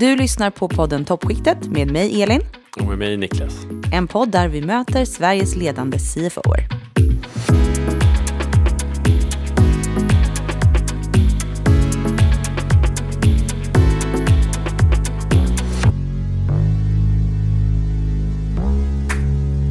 [0.00, 2.40] Du lyssnar på podden Toppskiktet med mig Elin.
[2.80, 3.54] Och med mig Niklas.
[3.92, 6.68] En podd där vi möter Sveriges ledande CFOer.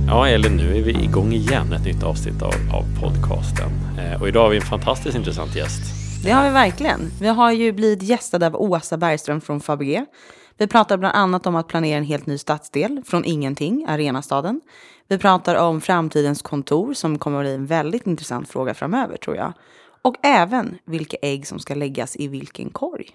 [0.08, 3.70] Ja, Elin, nu är vi igång igen ett nytt avsnitt av, av podcasten.
[4.00, 5.99] Eh, och idag har vi en fantastiskt intressant gäst.
[6.24, 7.12] Det har vi verkligen.
[7.22, 10.06] Vi har ju blivit gästade av Åsa Bergström från Fabege.
[10.58, 14.62] Vi pratar bland annat om att planera en helt ny stadsdel från ingenting, Arenastaden.
[15.08, 19.36] Vi pratar om framtidens kontor som kommer att bli en väldigt intressant fråga framöver tror
[19.36, 19.54] jag.
[20.02, 23.10] Och även vilka ägg som ska läggas i vilken korg.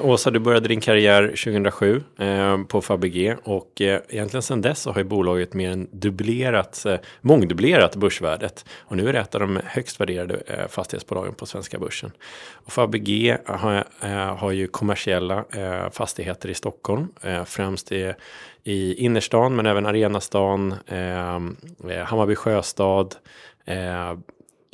[0.00, 4.90] Åsa, du började din karriär 2007 eh, på Fabege och eh, egentligen sedan dess så
[4.90, 8.64] har ju bolaget mer än dubblerat, eh, mångdubblerat börsvärdet.
[8.78, 12.12] Och nu är det ett av de högst värderade eh, fastighetsbolagen på svenska börsen.
[12.52, 18.12] Och Fabege har, eh, har ju kommersiella eh, fastigheter i Stockholm, eh, främst i,
[18.64, 23.14] i innerstan men även Arenastan, eh, Hammarby sjöstad,
[23.64, 24.14] eh,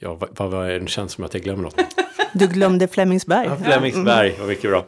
[0.05, 1.77] Ja, vad, vad, det känns som att jag glömmer något.
[2.33, 3.47] Du glömde Flemingsberg.
[3.47, 4.85] Ja, Flemingsberg, vad mycket bra.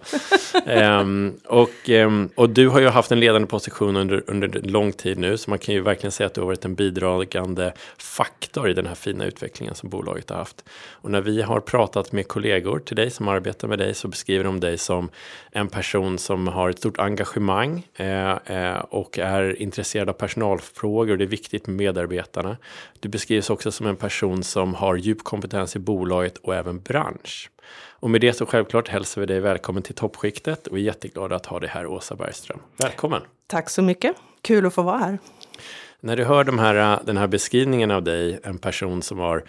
[1.01, 5.19] um, och, um, och du har ju haft en ledande position under, under lång tid
[5.19, 8.75] nu, så man kan ju verkligen säga att du har varit en bidragande faktor i
[8.75, 10.65] den här fina utvecklingen som bolaget har haft.
[10.91, 14.45] Och när vi har pratat med kollegor till dig som arbetar med dig så beskriver
[14.45, 15.09] de dig som
[15.53, 21.17] en person som har ett stort engagemang eh, eh, och är intresserad av personalfrågor.
[21.17, 22.57] Det är viktigt med medarbetarna.
[23.01, 27.34] Du beskrivs också som en person som har djup kompetens i bolaget och även bransch.
[28.05, 31.47] Och med det så självklart hälsar vi dig välkommen till toppskiktet och är jätteglada att
[31.47, 32.61] ha dig här Åsa Bergström.
[32.77, 33.23] Välkommen!
[33.47, 35.19] Tack så mycket, kul att få vara här.
[36.01, 39.45] När du hör de här, den här beskrivningen av dig, en person som har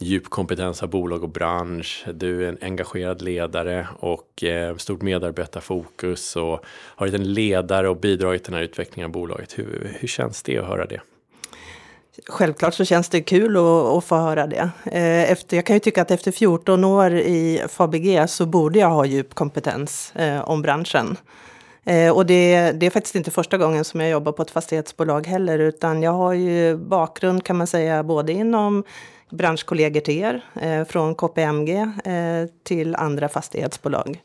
[0.00, 6.36] djup kompetens av bolag och bransch, du är en engagerad ledare och eh, stort medarbetarfokus
[6.36, 9.58] och har varit en ledare och bidragit till den här utvecklingen av bolaget.
[9.58, 11.00] Hur, hur känns det att höra det?
[12.26, 14.70] Självklart så känns det kul att, att få höra det.
[14.84, 18.90] Eh, efter, jag kan ju tycka att efter 14 år i Fabege så borde jag
[18.90, 21.16] ha djup kompetens eh, om branschen.
[21.84, 25.26] Eh, och det, det, är faktiskt inte första gången som jag jobbar på ett fastighetsbolag
[25.26, 28.84] heller, utan jag har ju bakgrund kan man säga både inom
[29.30, 31.92] branschkollegor till er, från KPMG
[32.64, 34.22] till andra fastighetsbolag.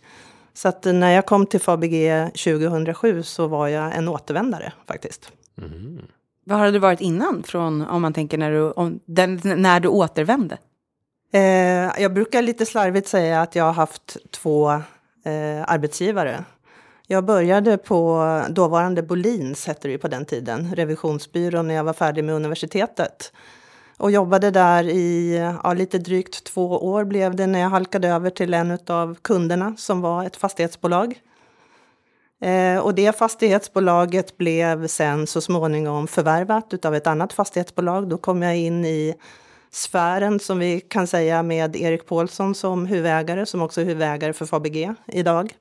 [0.53, 5.31] Så att när jag kom till Fabege 2007 så var jag en återvändare faktiskt.
[5.57, 6.01] Mm.
[6.43, 9.87] Vad har du varit innan, från, om man tänker när du, om, den, när du
[9.87, 10.57] återvände?
[11.33, 16.45] Eh, jag brukar lite slarvigt säga att jag har haft två eh, arbetsgivare.
[17.07, 21.93] Jag började på dåvarande Bolins, hette det ju på den tiden, revisionsbyrån, när jag var
[21.93, 23.33] färdig med universitetet.
[23.97, 28.29] Och jobbade där i ja, lite drygt två år blev det när jag halkade över
[28.29, 31.19] till en av kunderna som var ett fastighetsbolag.
[32.43, 38.09] Eh, och det fastighetsbolaget blev sen så småningom förvärvat av ett annat fastighetsbolag.
[38.09, 39.15] Då kom jag in i
[39.71, 44.45] sfären som vi kan säga med Erik Paulsson som huvudägare, som också är huvudägare för
[44.45, 45.53] Fabege idag.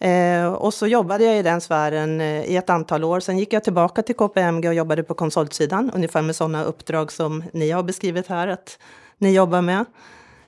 [0.00, 3.20] Eh, och så jobbade jag i den sfären eh, i ett antal år.
[3.20, 7.44] Sen gick jag tillbaka till KPMG och jobbade på konsultsidan, ungefär med sådana uppdrag som
[7.52, 8.78] ni har beskrivit här att
[9.18, 9.84] ni jobbar med.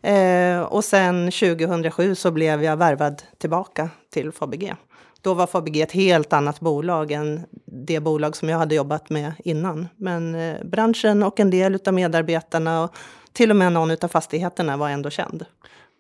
[0.03, 4.77] Eh, och sen 2007 så blev jag värvad tillbaka till Fabege.
[5.25, 9.33] Då var Fabege ett helt annat bolag än det bolag som jag hade jobbat med
[9.45, 9.89] innan.
[9.97, 12.95] Men eh, branschen och en del av medarbetarna och
[13.33, 15.45] till och med någon av fastigheterna var ändå känd.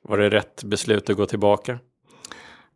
[0.02, 1.78] Var det rätt beslut att gå tillbaka?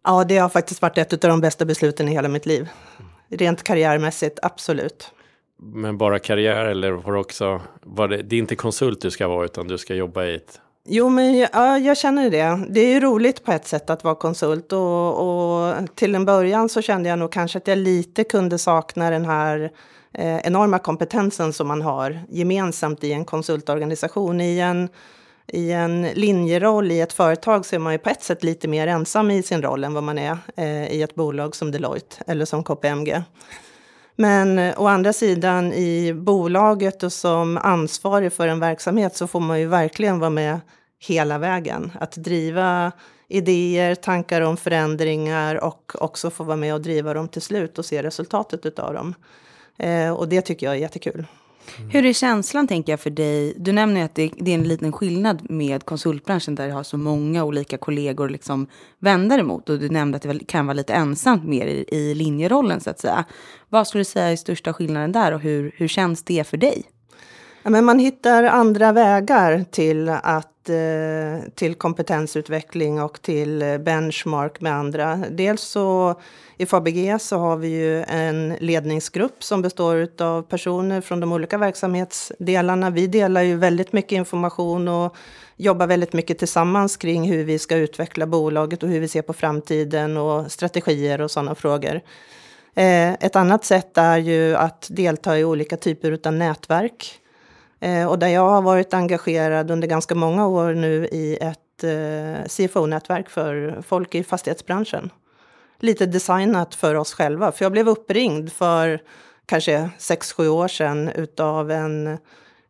[0.05, 2.69] Ja, det har faktiskt varit ett av de bästa besluten i hela mitt liv.
[3.29, 5.13] Rent karriärmässigt, absolut.
[5.59, 9.29] Men bara karriär eller var det också, var det, det är inte konsult du ska
[9.29, 10.61] vara utan du ska jobba i ett
[10.91, 12.67] Jo, men ja, jag känner det.
[12.71, 16.69] Det är ju roligt på ett sätt att vara konsult och, och till en början
[16.69, 19.71] så kände jag nog kanske att jag lite kunde sakna den här
[20.13, 24.41] eh, enorma kompetensen som man har gemensamt i en konsultorganisation.
[24.41, 24.89] I en,
[25.47, 28.87] I en linjeroll i ett företag så är man ju på ett sätt lite mer
[28.87, 32.45] ensam i sin roll än vad man är eh, i ett bolag som Deloitte eller
[32.45, 33.23] som KPMG.
[34.17, 39.41] Men eh, å andra sidan i bolaget och som ansvarig för en verksamhet så får
[39.41, 40.61] man ju verkligen vara med
[40.99, 41.93] hela vägen.
[42.01, 42.93] Att driva
[43.29, 47.85] idéer, tankar om förändringar och också få vara med och driva dem till slut och
[47.85, 49.15] se resultatet av dem.
[49.77, 51.27] Eh, och det tycker jag är jättekul.
[51.77, 51.91] Mm.
[51.91, 53.55] Hur är känslan tänker jag för dig?
[53.57, 56.97] Du nämner att det, det, är en liten skillnad med konsultbranschen där du har så
[56.97, 58.67] många olika kollegor liksom
[58.99, 59.69] vända dig mot.
[59.69, 63.01] Och du nämnde att det kan vara lite ensamt mer i, i linjerollen så att
[63.01, 63.25] säga.
[63.69, 66.83] Vad skulle du säga är största skillnaden där och hur, hur känns det för dig?
[67.63, 74.61] Ja, men man hittar andra vägar till, att, Eh, till kompetensutveckling och till eh, benchmark
[74.61, 75.17] med andra.
[75.31, 76.21] Dels så
[76.57, 81.59] i Fabege så har vi ju en ledningsgrupp som består av personer från de olika
[81.59, 82.91] verksamhetsdelarna.
[82.91, 85.17] Vi delar ju väldigt mycket information och
[85.57, 89.33] jobbar väldigt mycket tillsammans kring hur vi ska utveckla bolaget och hur vi ser på
[89.33, 92.01] framtiden och strategier och sådana frågor.
[92.75, 97.21] Eh, ett annat sätt är ju att delta i olika typer av nätverk.
[97.81, 102.49] Eh, och där jag har varit engagerad under ganska många år nu i ett eh,
[102.49, 105.11] CFO-nätverk för folk i fastighetsbranschen.
[105.81, 109.01] Lite designat för oss själva, för jag blev uppringd för
[109.47, 112.19] kanske 6-7 år sedan utav en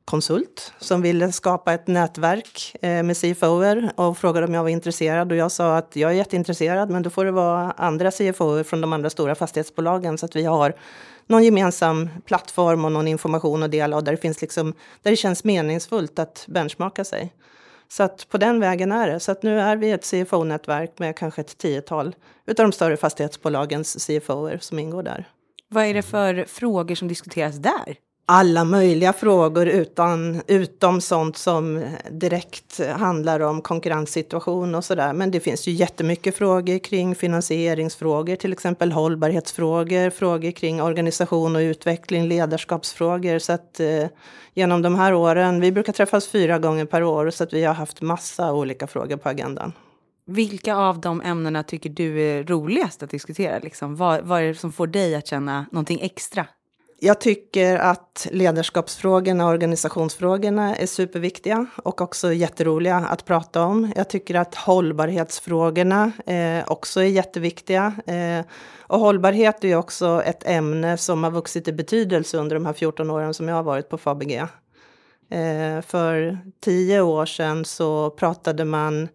[0.05, 5.33] konsult som ville skapa ett nätverk eh, med CFOer och frågade om jag var intresserad.
[5.33, 8.81] Och jag sa att jag är jätteintresserad, men då får det vara andra CFOer från
[8.81, 10.75] de andra stora fastighetsbolagen så att vi har
[11.29, 15.17] någon gemensam plattform och någon information att dela och där det, finns liksom, där det
[15.17, 17.35] känns meningsfullt att benchmarka sig.
[17.89, 19.21] Så att på den vägen är det.
[19.21, 22.17] Så att nu är vi ett CFO-nätverk med kanske ett tiotal
[22.47, 25.29] utav de större fastighetsbolagens CFOer som ingår där.
[25.69, 27.97] Vad är det för frågor som diskuteras där?
[28.31, 35.13] Alla möjliga frågor utan, utom sånt som direkt handlar om konkurrenssituation och sådär.
[35.13, 41.61] Men det finns ju jättemycket frågor kring finansieringsfrågor, till exempel hållbarhetsfrågor, frågor kring organisation och
[41.61, 43.39] utveckling, ledarskapsfrågor.
[43.39, 44.07] Så att eh,
[44.55, 47.75] genom de här åren, vi brukar träffas fyra gånger per år, så att vi har
[47.75, 49.73] haft massa olika frågor på agendan.
[50.27, 53.59] Vilka av de ämnena tycker du är roligast att diskutera?
[53.59, 53.97] Liksom?
[53.97, 56.47] Vad, vad är det som får dig att känna någonting extra?
[57.01, 63.93] Jag tycker att ledarskapsfrågorna och organisationsfrågorna är superviktiga och också jätteroliga att prata om.
[63.97, 67.93] Jag tycker att hållbarhetsfrågorna eh, också är jätteviktiga.
[68.07, 68.45] Eh,
[68.81, 73.11] och hållbarhet är också ett ämne som har vuxit i betydelse under de här 14
[73.11, 74.49] åren som jag har varit på Fabege.
[75.31, 79.09] Eh, för tio år sedan så pratade man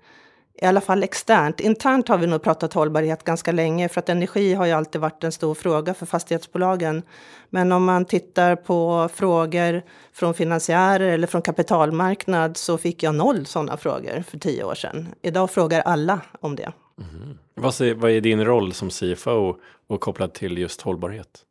[0.61, 1.59] i alla fall externt.
[1.59, 5.23] Internt har vi nog pratat hållbarhet ganska länge för att energi har ju alltid varit
[5.23, 7.03] en stor fråga för fastighetsbolagen.
[7.49, 9.81] Men om man tittar på frågor
[10.13, 15.07] från finansiärer eller från kapitalmarknad så fick jag noll sådana frågor för tio år sedan.
[15.21, 16.71] Idag frågar alla om det.
[16.99, 17.37] Mm.
[17.55, 19.55] Vad, är, vad är din roll som CFO
[19.87, 21.45] och kopplad till just hållbarhet?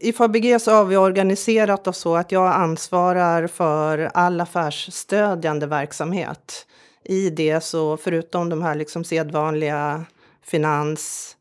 [0.00, 6.66] I Fabege så har vi organiserat oss så att jag ansvarar för all affärsstödjande verksamhet
[7.08, 10.04] i det så förutom de här liksom sedvanliga
[10.42, 11.36] finans,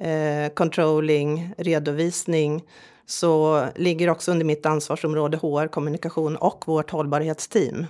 [0.00, 2.64] eh, controlling, redovisning
[3.06, 7.86] så ligger också under mitt ansvarsområde HR, kommunikation och vårt hållbarhetsteam.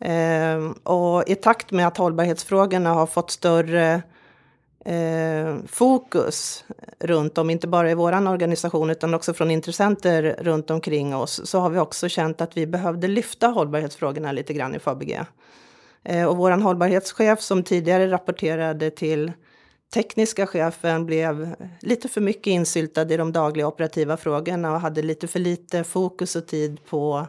[0.00, 4.02] Eh, och i takt med att hållbarhetsfrågorna har fått större
[4.84, 6.64] eh, fokus
[6.98, 11.58] runt om, inte bara i vår organisation utan också från intressenter runt omkring oss, så
[11.58, 15.26] har vi också känt att vi behövde lyfta hållbarhetsfrågorna lite grann i Fabege.
[16.08, 19.32] Eh, och vår hållbarhetschef som tidigare rapporterade till
[19.94, 25.28] tekniska chefen blev lite för mycket insyltad i de dagliga operativa frågorna och hade lite
[25.28, 27.26] för lite fokus och tid på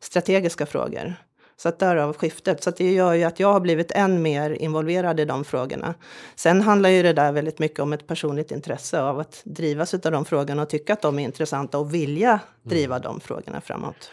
[0.00, 1.14] strategiska frågor.
[1.56, 2.62] Så att därav skiftet.
[2.62, 5.94] Så att det gör ju att jag har blivit än mer involverad i de frågorna.
[6.34, 10.00] Sen handlar ju det där väldigt mycket om ett personligt intresse av att drivas av
[10.00, 13.02] de frågorna och tycka att de är intressanta och vilja driva mm.
[13.02, 14.10] de frågorna framåt.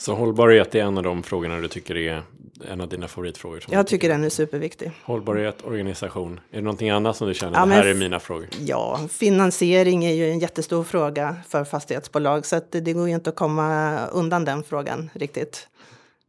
[0.00, 2.22] Så hållbarhet är en av de frågorna du tycker är
[2.68, 3.64] en av dina favoritfrågor?
[3.68, 4.90] Jag tycker den är superviktig.
[5.04, 6.40] Hållbarhet, organisation.
[6.50, 8.48] Är det någonting annat som du känner, ja, det här är mina frågor?
[8.60, 12.46] Ja, finansiering är ju en jättestor fråga för fastighetsbolag.
[12.46, 15.68] Så att det går ju inte att komma undan den frågan riktigt.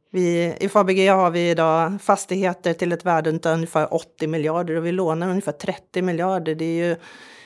[0.09, 4.85] Vi, I Fabege har vi idag fastigheter till ett värde av ungefär 80 miljarder och
[4.85, 6.55] vi lånar ungefär 30 miljarder.
[6.55, 6.95] Det är ju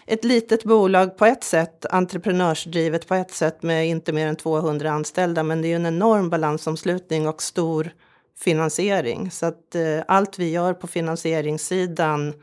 [0.05, 4.91] ett litet bolag på ett sätt, entreprenörsdrivet på ett sätt med inte mer än 200
[4.91, 5.43] anställda.
[5.43, 7.91] Men det är ju en enorm balansomslutning och stor
[8.37, 9.31] finansiering.
[9.31, 12.33] Så att eh, allt vi gör på finansieringssidan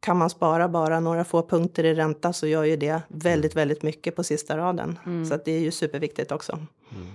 [0.00, 3.82] kan man spara bara några få punkter i ränta så gör ju det väldigt, väldigt
[3.82, 4.98] mycket på sista raden.
[5.06, 5.26] Mm.
[5.26, 6.52] Så att det är ju superviktigt också.
[6.52, 7.08] Mm.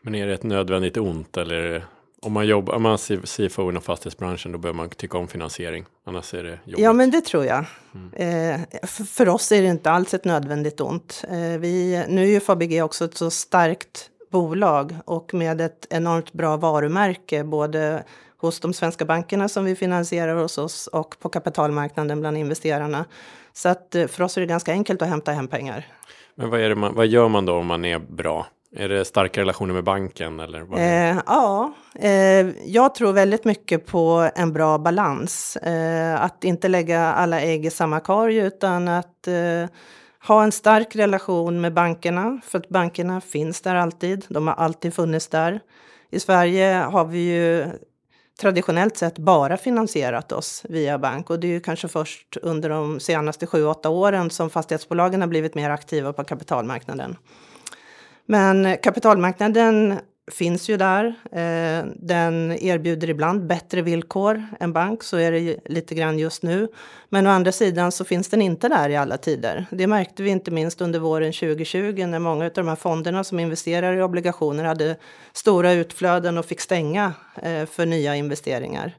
[0.00, 1.84] Men är det ett nödvändigt ont eller
[2.26, 5.84] om man jobbar, om man är CFO inom fastighetsbranschen då behöver man tycka om finansiering.
[6.06, 6.78] Annars är det jobbigt.
[6.78, 7.64] Ja men det tror jag.
[7.94, 8.12] Mm.
[8.12, 11.24] Eh, för, för, oss är det inte alls ett nödvändigt ont.
[11.30, 16.32] Eh, vi, nu är ju Fabege också ett så starkt bolag och med ett enormt
[16.32, 18.04] bra varumärke både
[18.36, 23.04] hos de svenska bankerna som vi finansierar hos oss och på kapitalmarknaden bland investerarna.
[23.52, 25.86] Så att eh, för oss är det ganska enkelt att hämta hem pengar.
[26.34, 28.46] Men vad, är man, vad gör man då om man är bra?
[28.76, 30.40] Är det starka relationer med banken?
[30.40, 35.56] Eller vad eh, ja, eh, jag tror väldigt mycket på en bra balans.
[35.56, 39.66] Eh, att inte lägga alla ägg i samma korg utan att eh,
[40.26, 44.24] ha en stark relation med bankerna, för att bankerna finns där alltid.
[44.28, 45.60] De har alltid funnits där.
[46.10, 47.66] I Sverige har vi ju
[48.40, 53.00] traditionellt sett bara finansierat oss via bank och det är ju kanske först under de
[53.00, 57.16] senaste sju, åtta åren som fastighetsbolagen har blivit mer aktiva på kapitalmarknaden.
[58.26, 59.98] Men kapitalmarknaden
[60.30, 61.04] finns ju där.
[61.32, 66.68] Eh, den erbjuder ibland bättre villkor än bank, så är det lite grann just nu.
[67.08, 69.66] Men å andra sidan så finns den inte där i alla tider.
[69.70, 73.40] Det märkte vi inte minst under våren 2020 när många av de här fonderna som
[73.40, 74.96] investerar i obligationer hade
[75.32, 77.12] stora utflöden och fick stänga
[77.42, 78.96] eh, för nya investeringar.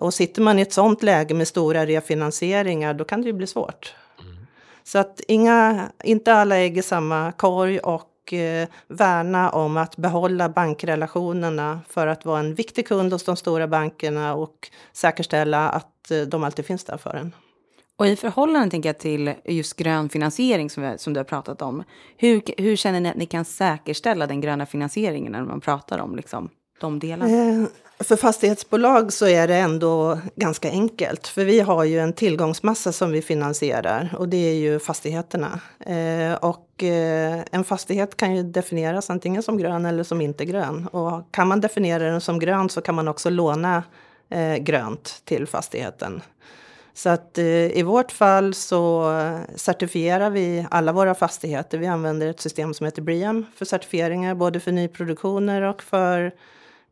[0.00, 3.46] Och sitter man i ett sånt läge med stora refinansieringar, då kan det ju bli
[3.46, 3.94] svårt.
[4.20, 4.46] Mm.
[4.84, 9.96] Så att inga, inte alla ägg i samma korg och och eh, värna om att
[9.96, 16.10] behålla bankrelationerna för att vara en viktig kund hos de stora bankerna och säkerställa att
[16.10, 17.34] eh, de alltid finns där för en.
[17.96, 21.62] Och i förhållande tänker jag, till just grön finansiering som, vi, som du har pratat
[21.62, 21.84] om.
[22.16, 26.16] Hur, hur känner ni att ni kan säkerställa den gröna finansieringen när man pratar om
[26.16, 26.48] liksom,
[26.80, 27.68] de delarna?
[27.98, 31.26] För fastighetsbolag så är det ändå ganska enkelt.
[31.26, 35.60] För vi har ju en tillgångsmassa som vi finansierar och det är ju fastigheterna.
[35.80, 40.86] Eh, och eh, en fastighet kan ju definieras antingen som grön eller som inte grön.
[40.86, 43.82] Och kan man definiera den som grön så kan man också låna
[44.30, 46.22] eh, grönt till fastigheten.
[46.94, 49.10] Så att eh, i vårt fall så
[49.56, 51.78] certifierar vi alla våra fastigheter.
[51.78, 56.32] Vi använder ett system som heter BREEAM för certifieringar både för nyproduktioner och för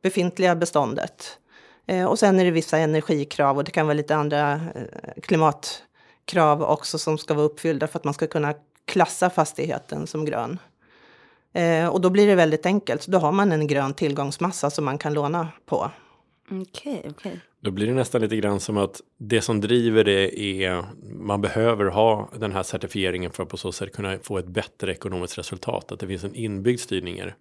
[0.02, 1.38] befintliga beståndet.
[1.86, 6.62] Eh, och sen är det vissa energikrav och det kan vara lite andra eh, klimatkrav
[6.62, 8.54] också som ska vara uppfyllda för att man ska kunna
[8.84, 10.58] klassa fastigheten som grön.
[11.52, 13.06] Eh, och då blir det väldigt enkelt.
[13.06, 15.90] Då har man en grön tillgångsmassa som man kan låna på.
[16.50, 17.10] Okej, okay, okej.
[17.10, 17.38] Okay.
[17.64, 21.84] Då blir det nästan lite grann som att det som driver det är man behöver
[21.84, 25.92] ha den här certifieringen för att på så sätt kunna få ett bättre ekonomiskt resultat.
[25.92, 27.34] Att det finns en inbyggd styrning i det.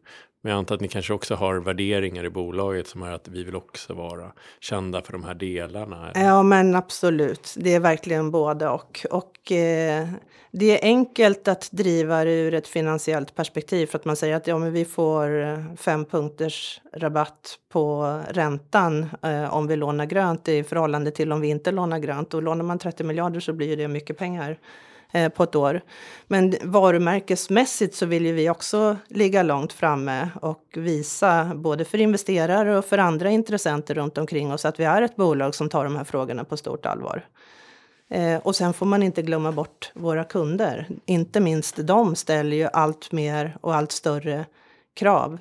[0.43, 3.43] Men jag antar att ni kanske också har värderingar i bolaget som är att vi
[3.43, 6.11] vill också vara kända för de här delarna.
[6.15, 7.55] Ja, men absolut.
[7.57, 9.05] Det är verkligen både och.
[9.11, 10.07] Och eh,
[10.53, 14.47] det är enkelt att driva det ur ett finansiellt perspektiv för att man säger att
[14.47, 20.47] ja, men vi får eh, fem punkters rabatt på räntan eh, om vi lånar grönt
[20.47, 22.33] i förhållande till om vi inte lånar grönt.
[22.33, 24.59] Och lånar man 30 miljarder så blir det mycket pengar
[25.11, 25.81] eh, på ett år.
[26.27, 32.77] Men varumärkesmässigt så vill ju vi också ligga långt framme och visa både för investerare
[32.77, 35.95] och för andra intressenter runt omkring oss att vi är ett bolag som tar de
[35.95, 37.25] här frågorna på stort allvar.
[38.11, 40.87] Eh, och sen får man inte glömma bort våra kunder.
[41.05, 44.45] Inte minst de ställer ju allt mer och allt större
[44.93, 45.37] krav.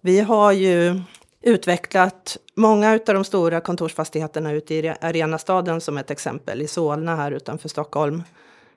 [0.00, 1.00] Vi har ju
[1.40, 7.32] utvecklat många av de stora kontorsfastigheterna ute i Arenastaden som ett exempel, i Solna här
[7.32, 8.22] utanför Stockholm.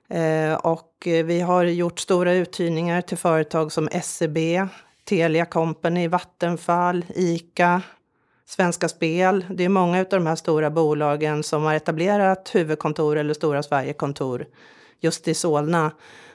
[0.08, 4.38] Eh, och vi har gjort stora uthyrningar till företag som SEB,
[5.04, 7.82] Telia Company, Vattenfall, ICA,
[8.48, 9.46] Svenska Spel.
[9.50, 14.46] Det är många av de här stora bolagen som har etablerat huvudkontor eller Stora Sverige-kontor
[15.00, 15.90] just i Solna.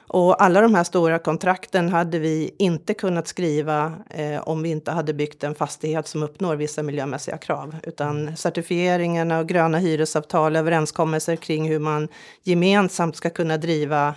[0.06, 4.90] Och alla de här stora kontrakten hade vi inte kunnat skriva eh, om vi inte
[4.90, 7.76] hade byggt en fastighet som uppnår vissa miljömässiga krav.
[7.82, 12.08] Utan certifieringarna och gröna hyresavtal, överenskommelser kring hur man
[12.42, 14.08] gemensamt ska kunna driva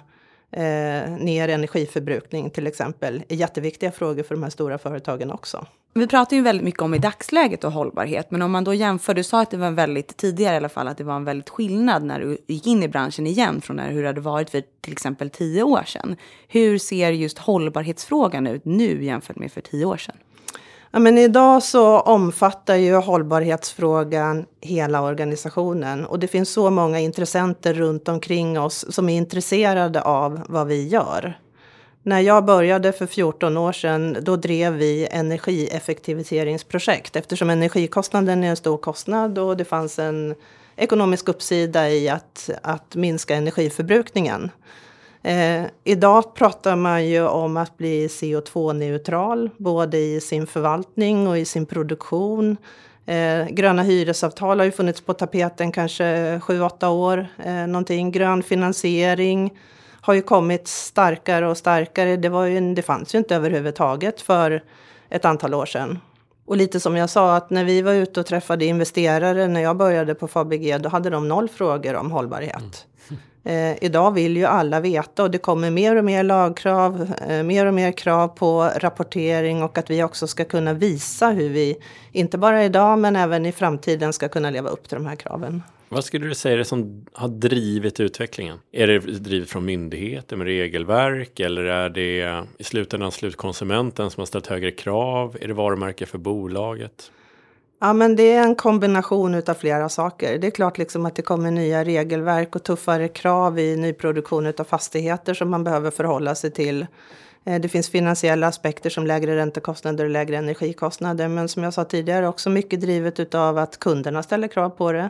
[0.51, 5.65] eh, ner energiförbrukning till exempel är jätteviktiga frågor för de här stora företagen också.
[5.99, 9.13] Vi pratar ju väldigt mycket om i dagsläget och hållbarhet, men om man då jämför,
[9.13, 11.25] du sa att det var en väldigt, tidigare i alla fall, att det var en
[11.25, 14.63] väldigt skillnad när du gick in i branschen igen från hur det hade varit för
[14.81, 16.15] till exempel tio år sedan.
[16.47, 20.15] Hur ser just hållbarhetsfrågan ut nu jämfört med för tio år sedan?
[20.91, 27.73] Ja, men idag så omfattar ju hållbarhetsfrågan hela organisationen och det finns så många intressenter
[27.73, 31.39] runt omkring oss som är intresserade av vad vi gör.
[32.07, 38.55] När jag började för 14 år sedan, då drev vi energieffektiviseringsprojekt eftersom energikostnaden är en
[38.55, 40.35] stor kostnad och det fanns en
[40.75, 44.51] ekonomisk uppsida i att, att minska energiförbrukningen.
[45.23, 51.45] Eh, idag pratar man ju om att bli CO2-neutral, både i sin förvaltning och i
[51.45, 52.57] sin produktion.
[53.05, 57.27] Eh, gröna hyresavtal har ju funnits på tapeten kanske 7-8 år.
[57.45, 58.11] Eh, någonting.
[58.11, 59.51] Grön finansiering
[60.05, 62.17] har ju kommit starkare och starkare.
[62.17, 64.63] Det, var ju, det fanns ju inte överhuvudtaget för
[65.09, 65.99] ett antal år sedan.
[66.45, 69.77] Och lite som jag sa, att när vi var ute och träffade investerare när jag
[69.77, 72.87] började på Fabege, då hade de noll frågor om hållbarhet.
[73.43, 73.71] Mm.
[73.71, 77.65] Eh, idag vill ju alla veta och det kommer mer och mer lagkrav, eh, mer
[77.65, 81.77] och mer krav på rapportering och att vi också ska kunna visa hur vi,
[82.11, 85.63] inte bara idag men även i framtiden, ska kunna leva upp till de här kraven.
[85.89, 88.59] Vad skulle du säga är det som har drivit utvecklingen?
[88.71, 94.25] Är det drivet från myndigheter med regelverk eller är det i slutändan slutkonsumenten som har
[94.25, 95.37] ställt högre krav?
[95.41, 97.11] Är det varumärke för bolaget?
[97.79, 100.37] Ja, men det är en kombination av flera saker.
[100.37, 104.63] Det är klart liksom att det kommer nya regelverk och tuffare krav i nyproduktion av
[104.63, 106.85] fastigheter som man behöver förhålla sig till.
[107.45, 111.27] Eh, det finns finansiella aspekter som lägre räntekostnader och lägre energikostnader.
[111.27, 115.09] Men som jag sa tidigare också mycket drivet av att kunderna ställer krav på det.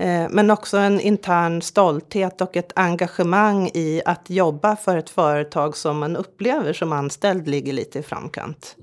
[0.00, 5.76] Eh, men också en intern stolthet och ett engagemang i att jobba för ett företag
[5.76, 8.76] som man upplever som anställd ligger lite i framkant.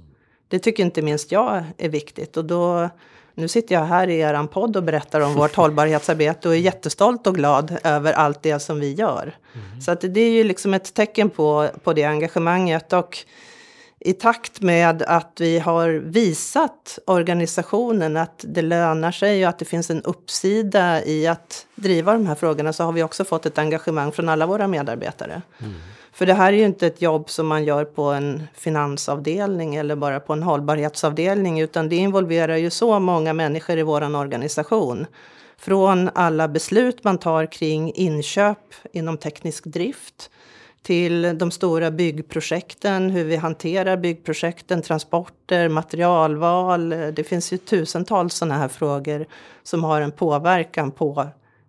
[0.47, 2.37] Det tycker inte minst jag är viktigt.
[2.37, 2.89] Och då,
[3.33, 7.27] nu sitter jag här i er podd och berättar om vårt hållbarhetsarbete och är jättestolt
[7.27, 9.35] och glad över allt det som vi gör.
[9.53, 9.81] Mm.
[9.81, 12.93] Så att det är ju liksom ett tecken på, på det engagemanget.
[12.93, 13.17] Och
[13.99, 19.65] i takt med att vi har visat organisationen att det lönar sig och att det
[19.65, 23.57] finns en uppsida i att driva de här frågorna så har vi också fått ett
[23.57, 25.41] engagemang från alla våra medarbetare.
[25.59, 25.73] Mm.
[26.11, 29.95] För det här är ju inte ett jobb som man gör på en finansavdelning eller
[29.95, 35.05] bara på en hållbarhetsavdelning utan det involverar ju så många människor i vår organisation.
[35.57, 40.29] Från alla beslut man tar kring inköp inom teknisk drift
[40.87, 46.89] till de stora byggprojekten, hur vi hanterar byggprojekten, transporter, materialval.
[46.89, 49.25] Det finns ju tusentals sådana här frågor
[49.63, 51.27] som har en påverkan på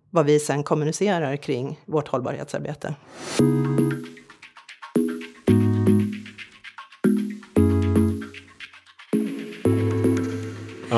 [0.09, 2.95] vad vi sen kommunicerar kring vårt hållbarhetsarbete.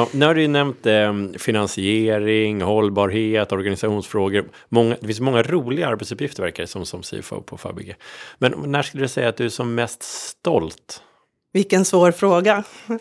[0.02, 4.50] Ja, nu har du ju nämnt eh, finansiering, hållbarhet, organisationsfrågor.
[4.70, 7.96] Många, det finns många roliga arbetsuppgifter verkar det som, som CFO på Fabege.
[8.38, 11.02] Men när skulle du säga att du är som mest stolt?
[11.54, 12.64] Vilken svår fråga.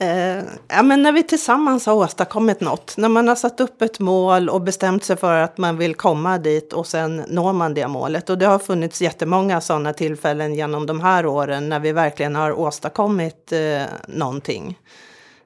[0.00, 4.00] Eh, ja, men när vi tillsammans har åstadkommit något, när man har satt upp ett
[4.00, 7.88] mål och bestämt sig för att man vill komma dit och sen når man det
[7.88, 8.30] målet.
[8.30, 12.52] Och det har funnits jättemånga sådana tillfällen genom de här åren när vi verkligen har
[12.52, 14.78] åstadkommit eh, någonting.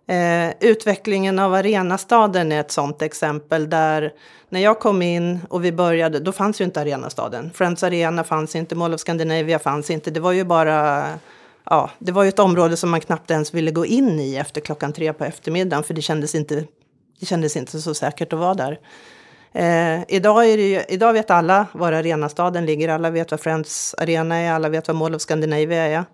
[0.08, 4.12] Eh, utvecklingen av Arenastaden är ett sådant exempel där
[4.48, 7.50] när jag kom in och vi började, då fanns ju inte Arenastaden.
[7.54, 10.10] Friends Arena fanns inte, Mall of Scandinavia fanns inte.
[10.10, 11.04] Det var ju bara,
[11.64, 14.60] ja, det var ju ett område som man knappt ens ville gå in i efter
[14.60, 16.64] klockan tre på eftermiddagen för det kändes inte,
[17.20, 18.78] det kändes inte så säkert att vara där.
[19.52, 23.94] Eh, idag, är det ju, idag vet alla var Arenastaden ligger, alla vet vad Friends
[23.98, 26.04] Arena är, alla vet vad Mall of Scandinavia är.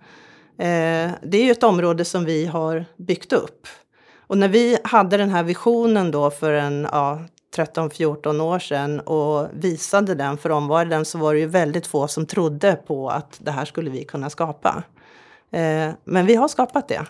[0.62, 3.66] Eh, det är ju ett område som vi har byggt upp.
[4.26, 7.20] Och när vi hade den här visionen då för en ja,
[7.56, 12.26] 13-14 år sedan och visade den för omvärlden så var det ju väldigt få som
[12.26, 14.82] trodde på att det här skulle vi kunna skapa.
[15.50, 17.06] Eh, men vi har skapat det.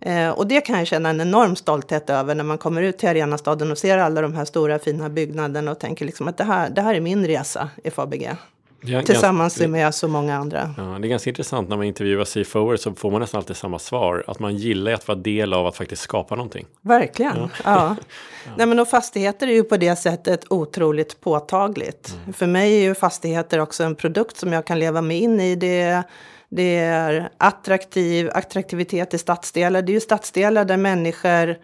[0.00, 3.08] Eh, och det kan jag känna en enorm stolthet över när man kommer ut till
[3.08, 6.70] Arenastaden och ser alla de här stora fina byggnaderna och tänker liksom att det här,
[6.70, 8.36] det här är min resa i Fabege.
[8.82, 10.74] Ja, Tillsammans ganska, med så många andra.
[10.76, 13.78] Ja, det är ganska intressant när man intervjuar CFOer så får man nästan alltid samma
[13.78, 14.24] svar.
[14.26, 16.66] Att man gillar att vara del av att faktiskt skapa någonting.
[16.80, 17.36] Verkligen.
[17.36, 17.48] Ja.
[17.64, 17.96] ja.
[18.56, 22.14] Nej, men och fastigheter är ju på det sättet otroligt påtagligt.
[22.22, 22.32] Mm.
[22.32, 25.56] För mig är ju fastigheter också en produkt som jag kan leva mig in i.
[25.56, 26.02] Det,
[26.48, 29.82] det är attraktiv, attraktivitet i stadsdelar.
[29.82, 31.56] Det är ju stadsdelar där människor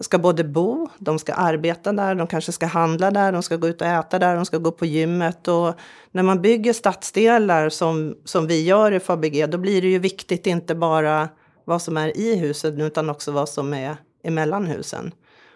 [0.00, 3.68] ska både bo, de ska arbeta där, de kanske ska handla där, de ska gå
[3.68, 5.48] ut och äta där, de ska gå på gymmet.
[5.48, 5.74] Och
[6.10, 10.46] när man bygger stadsdelar som, som vi gör i Fabege, då blir det ju viktigt
[10.46, 11.28] inte bara
[11.64, 15.12] vad som är i huset utan också vad som är emellan husen.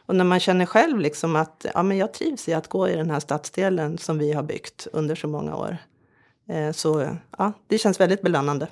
[0.06, 2.96] Och när man känner själv liksom att ja, men jag trivs i att gå i
[2.96, 5.76] den här stadsdelen som vi har byggt under så många år.
[6.48, 8.68] Eh, så ja, det känns väldigt belönande.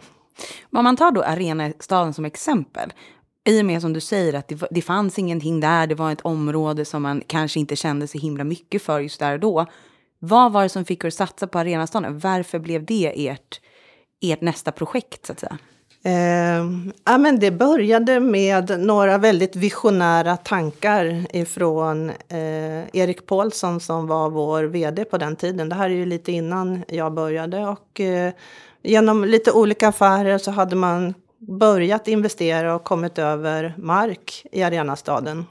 [0.72, 2.92] Om man tar då Arenastaden som exempel
[3.48, 6.20] i och med som du säger att det, det fanns ingenting där, det var ett
[6.20, 9.66] område som man kanske inte kände så himla mycket för just där och då.
[10.18, 12.18] Vad var det som fick er att satsa på Arenastaden?
[12.18, 13.61] Varför blev det ert,
[14.22, 15.59] ert nästa projekt så att säga?
[16.05, 16.64] Eh,
[17.05, 24.31] ja, men det började med några väldigt visionära tankar ifrån eh, Erik Paulsson som var
[24.31, 25.68] vår vd på den tiden.
[25.68, 28.33] Det här är ju lite innan jag började och eh,
[28.83, 31.14] genom lite olika affärer så hade man
[31.48, 35.46] börjat investera och kommit över mark i Arenastaden.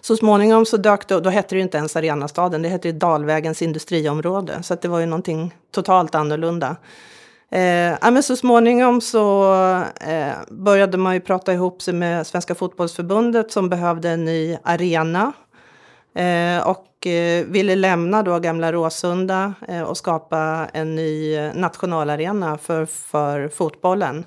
[0.00, 2.92] Så småningom så dök det, då hette det ju inte ens Arenastaden, det hette ju
[2.92, 4.62] Dalvägens industriområde.
[4.62, 6.76] Så det var ju någonting totalt annorlunda.
[7.50, 9.52] Eh, men så småningom så
[10.00, 15.32] eh, började man ju prata ihop sig med Svenska fotbollsförbundet som behövde en ny arena.
[16.14, 22.58] Eh, och eh, ville lämna då gamla Råsunda eh, och skapa en ny eh, nationalarena
[22.58, 24.24] för, för fotbollen.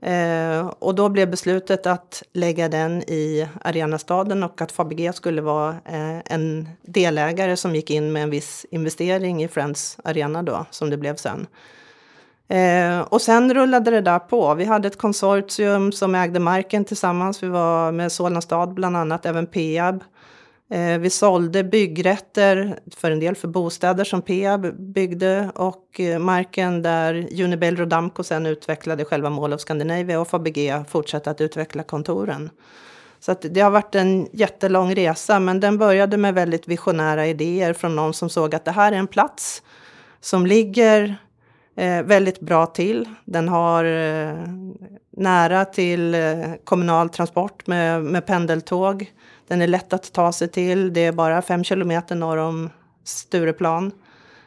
[0.00, 5.70] Eh, och då blev beslutet att lägga den i Arenastaden och att Fabege skulle vara
[5.70, 10.90] eh, en delägare som gick in med en viss investering i Friends Arena då, som
[10.90, 11.46] det blev sen.
[12.48, 14.54] Eh, och sen rullade det där på.
[14.54, 17.42] Vi hade ett konsortium som ägde marken tillsammans.
[17.42, 20.04] Vi var med Solna stad bland annat, även Peab.
[20.70, 26.82] Eh, vi sålde byggrätter, för en del för bostäder som Peab byggde och eh, marken
[26.82, 32.50] där Unibail Rodamco sen utvecklade själva Mall of Scandinavia och Fabege fortsatte att utveckla kontoren.
[33.20, 37.96] Så det har varit en jättelång resa, men den började med väldigt visionära idéer från
[37.96, 39.62] någon som såg att det här är en plats
[40.20, 41.16] som ligger
[41.76, 43.08] eh, väldigt bra till.
[43.24, 44.34] Den har eh,
[45.16, 49.12] nära till eh, kommunal transport med, med pendeltåg.
[49.48, 50.92] Den är lätt att ta sig till.
[50.92, 52.70] Det är bara fem kilometer norr om
[53.04, 53.92] Stureplan.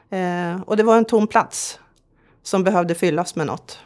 [0.10, 1.80] Eh, och det var en tom plats
[2.44, 3.80] som behövde fyllas med något.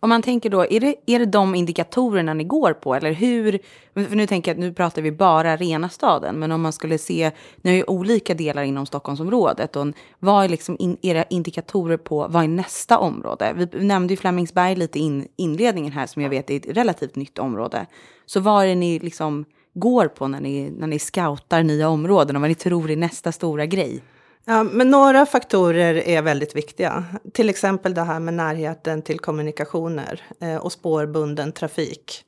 [0.00, 2.94] Om man tänker då, är det, är det de indikatorerna ni går på?
[2.94, 3.58] Eller hur?
[3.94, 6.38] För nu tänker jag att nu pratar vi bara rena staden.
[6.38, 9.76] Men om man skulle se, ni har ju olika delar inom Stockholmsområdet.
[9.76, 9.86] Och
[10.18, 13.52] vad är liksom in, era indikatorer på vad är nästa område?
[13.56, 17.38] Vi nämnde ju Flemingsberg lite i inledningen här som jag vet är ett relativt nytt
[17.38, 17.86] område.
[18.26, 22.36] Så vad är det ni liksom går på när ni, när ni scoutar nya områden
[22.36, 24.02] och vad ni tror är nästa stora grej?
[24.44, 27.04] Ja, men några faktorer är väldigt viktiga.
[27.32, 32.24] Till exempel det här med närheten till kommunikationer eh, och spårbunden trafik.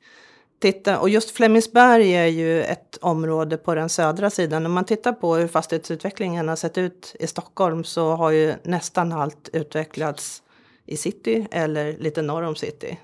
[0.59, 4.65] Titta, och just Flemingsberg är ju ett område på den södra sidan.
[4.65, 9.11] Om man tittar på hur fastighetsutvecklingen har sett ut i Stockholm så har ju nästan
[9.11, 10.43] allt utvecklats
[10.85, 12.97] i city eller lite norr om city.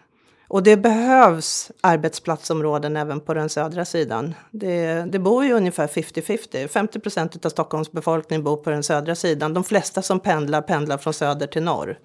[0.53, 4.33] Och det behövs arbetsplatsområden även på den södra sidan.
[4.51, 6.67] Det, det bor ju ungefär 50-50.
[6.67, 9.53] 50 procent av Stockholms befolkning bor på den södra sidan.
[9.53, 11.99] De flesta som pendlar pendlar från söder till norr.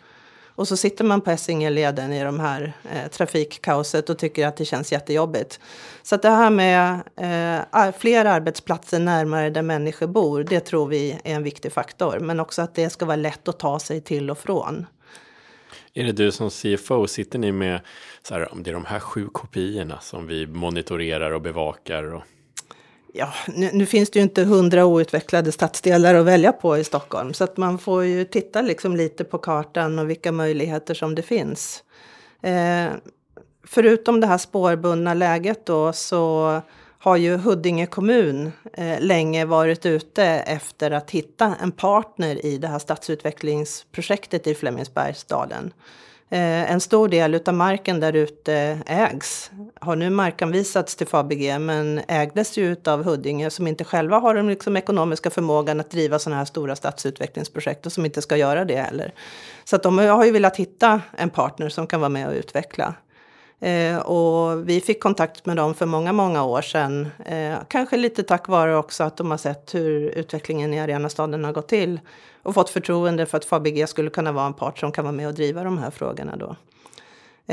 [0.54, 4.64] Och så sitter man på Essingeleden i de här eh, trafikkaoset och tycker att det
[4.64, 5.60] känns jättejobbigt.
[6.02, 11.20] Så att det här med eh, fler arbetsplatser närmare där människor bor, det tror vi
[11.24, 12.18] är en viktig faktor.
[12.20, 14.86] Men också att det ska vara lätt att ta sig till och från.
[15.94, 17.80] Är det du som CFO, sitter ni med
[18.22, 22.14] så här, om det är de här sju kopiorna som vi monitorerar och bevakar?
[22.14, 22.22] Och...
[23.12, 27.34] Ja, nu, nu, finns det ju inte hundra outvecklade stadsdelar att välja på i Stockholm.
[27.34, 31.22] Så att man får ju titta liksom lite på kartan och vilka möjligheter som det
[31.22, 31.84] finns.
[32.42, 32.86] Eh,
[33.66, 36.62] förutom det här spårbundna läget då så
[36.98, 42.68] har ju Huddinge kommun eh, länge varit ute efter att hitta en partner i det
[42.68, 45.72] här stadsutvecklingsprojektet i Flemingsbergsdalen.
[46.30, 49.50] Eh, en stor del av marken där ute ägs.
[49.80, 54.48] Har nu markanvisats till Fabege men ägdes ju av Huddinge som inte själva har den
[54.48, 58.76] liksom ekonomiska förmågan att driva sådana här stora stadsutvecklingsprojekt och som inte ska göra det
[58.76, 59.14] heller.
[59.64, 62.94] Så att de har ju velat hitta en partner som kan vara med och utveckla.
[63.60, 67.08] Eh, och vi fick kontakt med dem för många, många år sedan.
[67.26, 71.52] Eh, kanske lite tack vare också att de har sett hur utvecklingen i Arenastaden har
[71.52, 72.00] gått till.
[72.42, 75.28] Och fått förtroende för att Fabege skulle kunna vara en part som kan vara med
[75.28, 76.56] och driva de här frågorna då.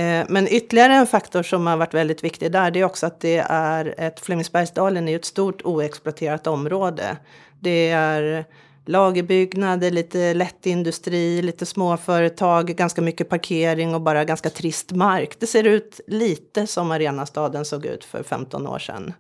[0.02, 3.20] Eh, men ytterligare en faktor som har varit väldigt viktig där, det är också att
[3.20, 7.18] det är ett Flemingsbergsdalen är ett stort oexploaterat område.
[7.60, 8.46] Det är
[8.86, 15.40] lagerbyggnader, lite lättindustri, lite småföretag, ganska mycket parkering och bara ganska trist mark.
[15.40, 19.14] Det ser ut lite som Arenastaden såg ut för 15 år sedan.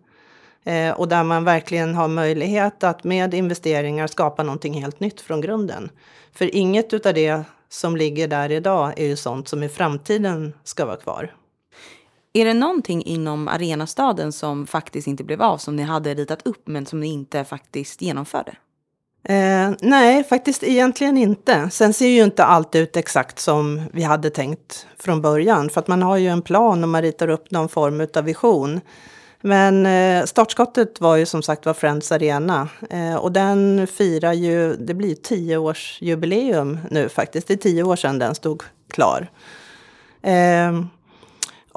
[0.63, 5.41] Eh, och där man verkligen har möjlighet att med investeringar skapa någonting helt nytt från
[5.41, 5.89] grunden.
[6.33, 10.85] För inget utav det som ligger där idag är ju sånt som i framtiden ska
[10.85, 11.35] vara kvar.
[12.33, 16.67] Är det någonting inom Arenastaden som faktiskt inte blev av, som ni hade ritat upp
[16.67, 18.55] men som ni inte faktiskt genomförde?
[19.29, 21.69] Eh, nej, faktiskt egentligen inte.
[21.71, 25.69] Sen ser ju inte allt ut exakt som vi hade tänkt från början.
[25.69, 28.81] För att man har ju en plan och man ritar upp någon form av vision.
[29.41, 32.69] Men eh, startskottet var ju som sagt var Friends Arena.
[32.89, 37.47] Eh, och den firar ju, det blir tioårsjubileum nu faktiskt.
[37.47, 39.31] Det är tio år sedan den stod klar.
[40.21, 40.81] Eh,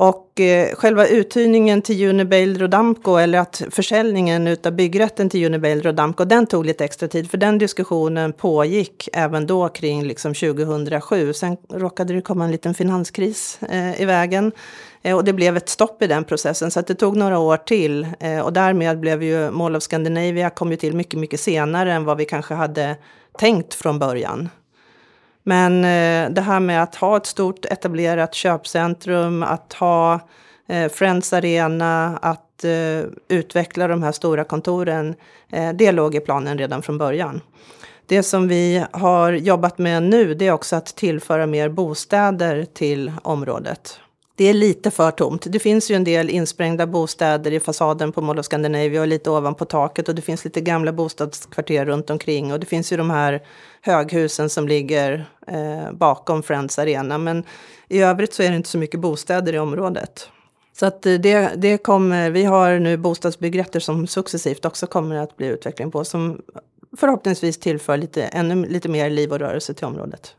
[0.00, 6.24] och eh, själva uthyrningen till Unibail Rodamco, eller att försäljningen av byggrätten till Unibail Rodamco,
[6.24, 7.30] den tog lite extra tid.
[7.30, 11.32] För den diskussionen pågick även då kring liksom 2007.
[11.32, 14.52] Sen råkade det komma en liten finanskris eh, i vägen.
[15.02, 17.56] Eh, och det blev ett stopp i den processen, så att det tog några år
[17.56, 18.06] till.
[18.20, 22.04] Eh, och därmed blev ju Mall of Scandinavia kom ju till mycket, mycket senare än
[22.04, 22.96] vad vi kanske hade
[23.38, 24.48] tänkt från början.
[25.48, 30.20] Men eh, det här med att ha ett stort etablerat köpcentrum, att ha
[30.68, 35.14] eh, Friends Arena, att eh, utveckla de här stora kontoren,
[35.52, 37.40] eh, det låg i planen redan från början.
[38.06, 43.12] Det som vi har jobbat med nu, det är också att tillföra mer bostäder till
[43.22, 44.00] området
[44.38, 45.46] det är lite för tomt.
[45.48, 49.30] Det finns ju en del insprängda bostäder i fasaden på Mall of Scandinavia och lite
[49.30, 53.10] ovanpå taket och det finns lite gamla bostadskvarter runt omkring och det finns ju de
[53.10, 53.42] här
[53.82, 57.18] höghusen som ligger eh, bakom Friends Arena.
[57.18, 57.44] Men
[57.88, 60.28] i övrigt så är det inte så mycket bostäder i området.
[60.72, 65.36] Så att eh, det, det kommer, vi har nu bostadsbyggrätter som successivt också kommer att
[65.36, 66.42] bli utveckling på som
[66.96, 70.34] förhoppningsvis tillför lite, ännu lite mer liv och rörelse till området.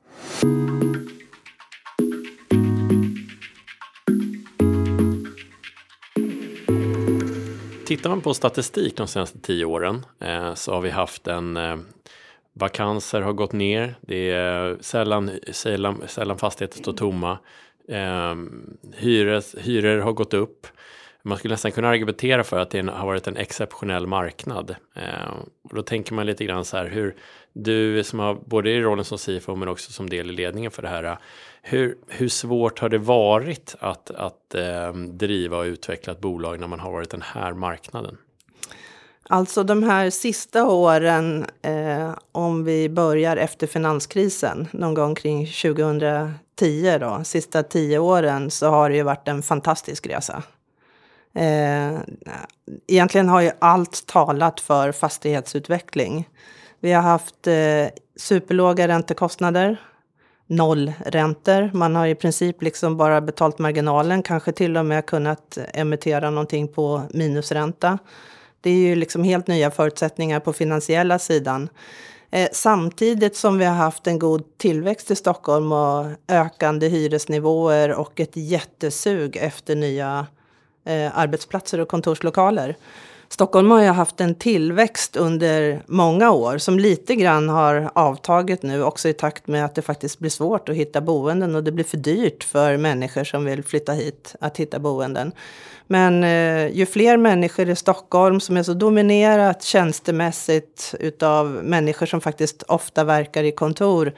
[7.90, 11.78] Tittar man på statistik de senaste tio åren eh, så har vi haft en eh,
[12.54, 13.96] vakanser har gått ner.
[14.02, 17.40] Det är sällan, sällan, sällan fastigheter står tomma.
[17.88, 18.36] Eh,
[18.98, 20.68] hyres, hyror har gått upp.
[21.24, 24.76] Man skulle nästan kunna argumentera för att det har varit en exceptionell marknad.
[24.96, 27.16] Eh, och då tänker man lite grann så här hur
[27.54, 30.82] du som har både i rollen som CFO men också som del i ledningen för
[30.82, 31.18] det här.
[31.62, 36.68] Hur, hur svårt har det varit att, att eh, driva och utveckla ett bolag när
[36.68, 38.18] man har varit den här marknaden?
[39.32, 46.98] Alltså de här sista åren, eh, om vi börjar efter finanskrisen, någon gång kring 2010
[47.00, 50.44] då, sista tio åren, så har det ju varit en fantastisk resa.
[51.34, 52.00] Eh,
[52.88, 56.30] egentligen har ju allt talat för fastighetsutveckling.
[56.80, 59.78] Vi har haft eh, superlåga räntekostnader,
[60.50, 61.72] nollräntor.
[61.74, 66.68] Man har i princip liksom bara betalt marginalen, kanske till och med kunnat emittera någonting
[66.68, 67.98] på minusränta.
[68.62, 71.70] Det är ju liksom helt nya förutsättningar på finansiella sidan.
[72.32, 78.20] Eh, samtidigt som vi har haft en god tillväxt i Stockholm och ökande hyresnivåer och
[78.20, 80.28] ett jättesug efter nya
[80.86, 82.76] eh, arbetsplatser och kontorslokaler.
[83.32, 88.84] Stockholm har ju haft en tillväxt under många år som lite grann har avtagit nu
[88.84, 91.86] också i takt med att det faktiskt blir svårt att hitta boenden och det blir
[91.86, 95.32] för dyrt för människor som vill flytta hit att hitta boenden.
[95.88, 102.22] Men eh, ju fler människor i Stockholm som är så dominerat tjänstemässigt utav människor som
[102.22, 104.14] faktiskt ofta verkar i kontor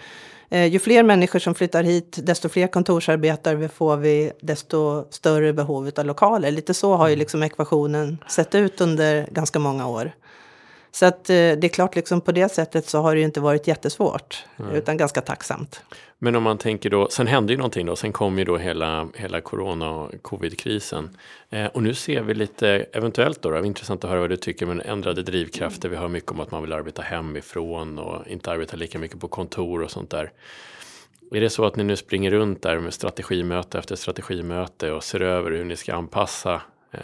[0.52, 6.06] ju fler människor som flyttar hit, desto fler kontorsarbetare får vi, desto större behov av
[6.06, 6.52] lokaler.
[6.52, 10.12] Lite så har ju liksom ekvationen sett ut under ganska många år.
[10.92, 13.40] Så att eh, det är klart, liksom på det sättet så har det ju inte
[13.40, 14.72] varit jättesvårt, mm.
[14.72, 15.82] utan ganska tacksamt.
[16.24, 19.08] Men om man tänker då, sen hände ju någonting då, sen kom ju då hela,
[19.16, 21.18] hela corona och covidkrisen.
[21.50, 24.38] Eh, och nu ser vi lite, eventuellt då, det är intressant att höra vad du
[24.38, 25.90] tycker, men ändrade drivkrafter.
[25.90, 29.28] Vi hör mycket om att man vill arbeta hemifrån och inte arbeta lika mycket på
[29.28, 30.32] kontor och sånt där.
[31.32, 35.22] Är det så att ni nu springer runt där med strategimöte efter strategimöte och ser
[35.22, 37.00] över hur ni ska anpassa eh,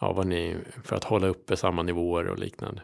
[0.00, 2.82] ja, vad ni, för att hålla uppe samma nivåer och liknande?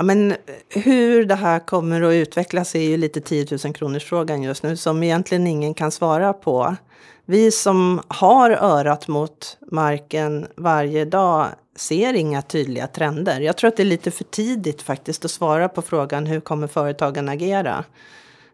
[0.00, 0.36] Ja, men eh,
[0.68, 4.76] hur det här kommer att utvecklas är ju lite 10 000 kronors frågan just nu
[4.76, 6.76] som egentligen ingen kan svara på.
[7.24, 13.40] Vi som har örat mot marken varje dag ser inga tydliga trender.
[13.40, 16.66] Jag tror att det är lite för tidigt faktiskt att svara på frågan hur kommer
[16.66, 17.84] företagen agera?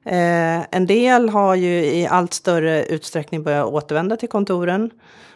[0.04, 4.90] Eh, en del har ju i allt större utsträckning börjat återvända till kontoren.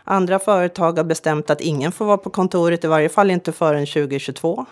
[0.04, 3.86] Andra företag har bestämt att ingen får vara på kontoret, i varje fall inte förrän
[3.86, 4.66] 2022.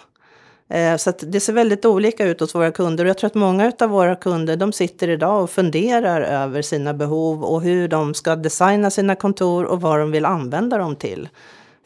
[0.71, 3.73] Eh, så det ser väldigt olika ut hos våra kunder och jag tror att många
[3.81, 8.37] av våra kunder de sitter idag och funderar över sina behov och hur de ska
[8.37, 11.29] designa sina kontor och vad de vill använda dem till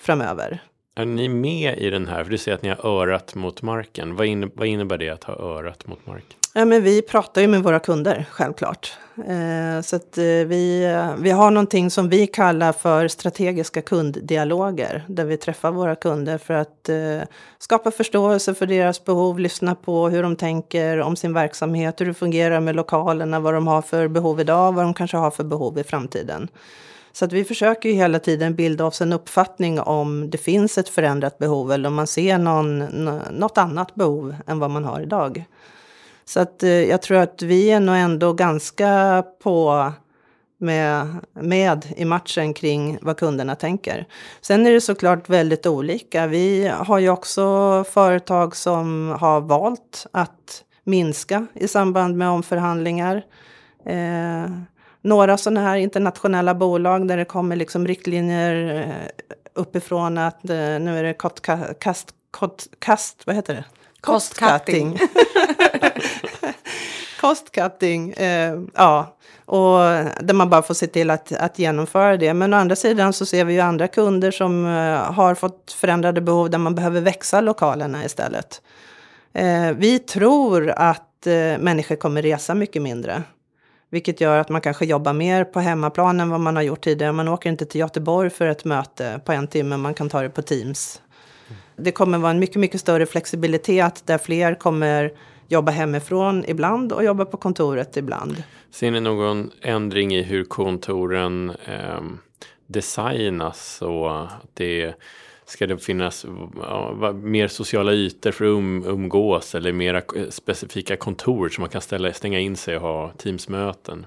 [0.01, 0.62] framöver.
[0.95, 2.25] Är ni med i den här?
[2.25, 4.16] För du säger att ni har örat mot marken.
[4.16, 6.38] Vad, innebär det att ha örat mot marken?
[6.55, 8.99] Ja, men vi pratar ju med våra kunder, självklart.
[9.16, 15.05] Eh, så att, eh, vi, vi har någonting som vi kallar för strategiska kunddialoger.
[15.09, 20.09] Där vi träffar våra kunder för att eh, skapa förståelse för deras behov, lyssna på
[20.09, 24.09] hur de tänker om sin verksamhet, hur det fungerar med lokalerna, vad de har för
[24.09, 26.48] behov idag, vad de kanske har för behov i framtiden.
[27.12, 30.88] Så att vi försöker ju hela tiden bilda oss en uppfattning om det finns ett
[30.88, 32.79] förändrat behov eller om man ser någon,
[33.31, 35.44] något annat behov än vad man har idag.
[36.25, 39.93] Så att eh, jag tror att vi är nog ändå ganska på
[40.63, 44.07] med, med i matchen kring vad kunderna tänker.
[44.41, 46.27] Sen är det såklart väldigt olika.
[46.27, 53.23] Vi har ju också företag som har valt att minska i samband med omförhandlingar.
[53.87, 54.51] Eh,
[55.03, 60.99] några sådana här internationella bolag där det kommer liksom riktlinjer eh, uppifrån att eh, nu
[60.99, 61.41] är det kast,
[61.81, 62.15] kast,
[62.79, 63.65] kast, vad heter det?
[64.01, 64.99] Cost cutting.
[67.23, 69.17] Cost cutting, eh, ja.
[69.45, 69.79] Och
[70.21, 72.35] där man bara får se till att, att genomföra det.
[72.35, 76.21] Men å andra sidan så ser vi ju andra kunder som eh, har fått förändrade
[76.21, 78.63] behov där man behöver växa lokalerna istället.
[79.33, 83.23] Eh, vi tror att eh, människor kommer resa mycket mindre.
[83.91, 87.13] Vilket gör att man kanske jobbar mer på hemmaplan än vad man har gjort tidigare.
[87.13, 90.31] Man åker inte till Göteborg för ett möte på en timme, man kan ta det
[90.31, 91.01] på Teams.
[91.77, 95.13] Det kommer vara en mycket, mycket större flexibilitet där fler kommer
[95.53, 98.43] jobba hemifrån ibland och jobba på kontoret ibland.
[98.71, 102.01] Ser ni någon ändring i hur kontoren eh,
[102.67, 104.95] designas så att det
[105.53, 111.49] Ska det finnas ja, mer sociala ytor för att um, umgås eller mera specifika kontor
[111.49, 114.07] som man kan ställa, stänga in sig och ha Teamsmöten?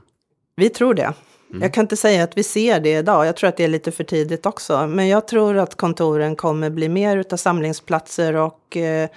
[0.55, 1.13] Vi tror det.
[1.49, 1.62] Mm.
[1.62, 3.25] Jag kan inte säga att vi ser det idag.
[3.25, 4.88] Jag tror att det är lite för tidigt också.
[4.88, 9.10] Men jag tror att kontoren kommer bli mer utav samlingsplatser och eh,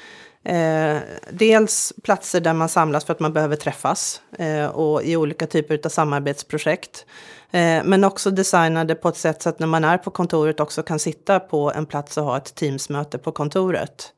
[0.48, 0.98] Eh,
[1.30, 5.80] dels platser där man samlas för att man behöver träffas eh, och i olika typer
[5.84, 7.06] av samarbetsprojekt.
[7.50, 10.82] Eh, men också designade på ett sätt så att när man är på kontoret också
[10.82, 14.12] kan sitta på en plats och ha ett Teamsmöte på kontoret.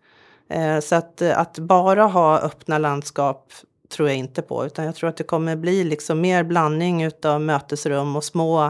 [0.51, 3.53] Eh, så att, eh, att bara ha öppna landskap
[3.89, 7.41] tror jag inte på, utan jag tror att det kommer bli liksom mer blandning utav
[7.41, 8.65] mötesrum och små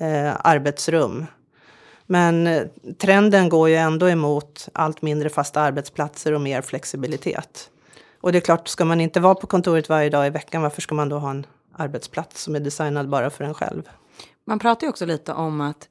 [0.00, 1.26] eh, arbetsrum.
[2.12, 2.66] Men eh,
[2.98, 7.70] trenden går ju ändå emot allt mindre fasta arbetsplatser och mer flexibilitet.
[8.20, 10.80] Och det är klart, ska man inte vara på kontoret varje dag i veckan, varför
[10.80, 13.82] ska man då ha en arbetsplats som är designad bara för en själv?
[14.44, 15.88] Man pratar ju också lite om att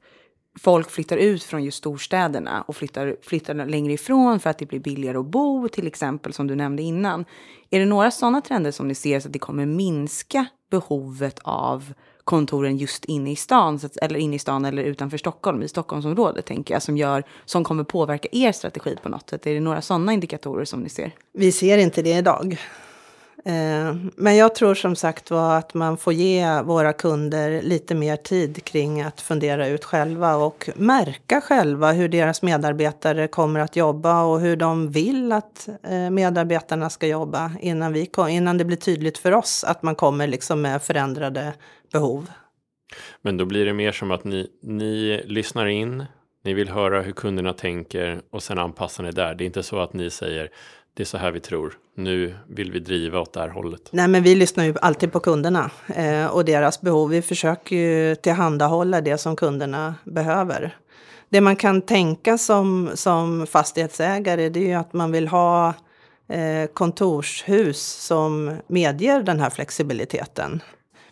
[0.60, 4.80] folk flyttar ut från just storstäderna och flyttar, flyttar längre ifrån för att det blir
[4.80, 7.24] billigare att bo, till exempel, som du nämnde innan.
[7.70, 11.92] Är det några sådana trender som ni ser så att det kommer minska behovet av
[12.24, 16.74] kontoren just inne i stan, eller inne i stan eller utanför Stockholm, i Stockholmsområdet tänker
[16.74, 19.46] jag, som, gör, som kommer påverka er strategi på något sätt?
[19.46, 21.14] Är det några sådana indikatorer som ni ser?
[21.32, 22.58] Vi ser inte det idag.
[23.44, 28.16] Eh, men jag tror som sagt var att man får ge våra kunder lite mer
[28.16, 34.22] tid kring att fundera ut själva och märka själva hur deras medarbetare kommer att jobba
[34.22, 39.18] och hur de vill att eh, medarbetarna ska jobba innan, vi, innan det blir tydligt
[39.18, 41.52] för oss att man kommer liksom med förändrade
[41.92, 42.30] behov.
[43.22, 46.04] Men då blir det mer som att ni, ni lyssnar in,
[46.44, 49.34] ni vill höra hur kunderna tänker och sen anpassar ni där.
[49.34, 50.50] Det är inte så att ni säger
[50.94, 51.78] det är så här vi tror.
[51.94, 53.88] Nu vill vi driva åt det här hållet.
[53.90, 57.10] Nej, men vi lyssnar ju alltid på kunderna eh, och deras behov.
[57.10, 60.76] Vi försöker ju tillhandahålla det som kunderna behöver.
[61.28, 65.74] Det man kan tänka som, som fastighetsägare det är ju att man vill ha
[66.28, 70.62] eh, kontorshus som medger den här flexibiliteten.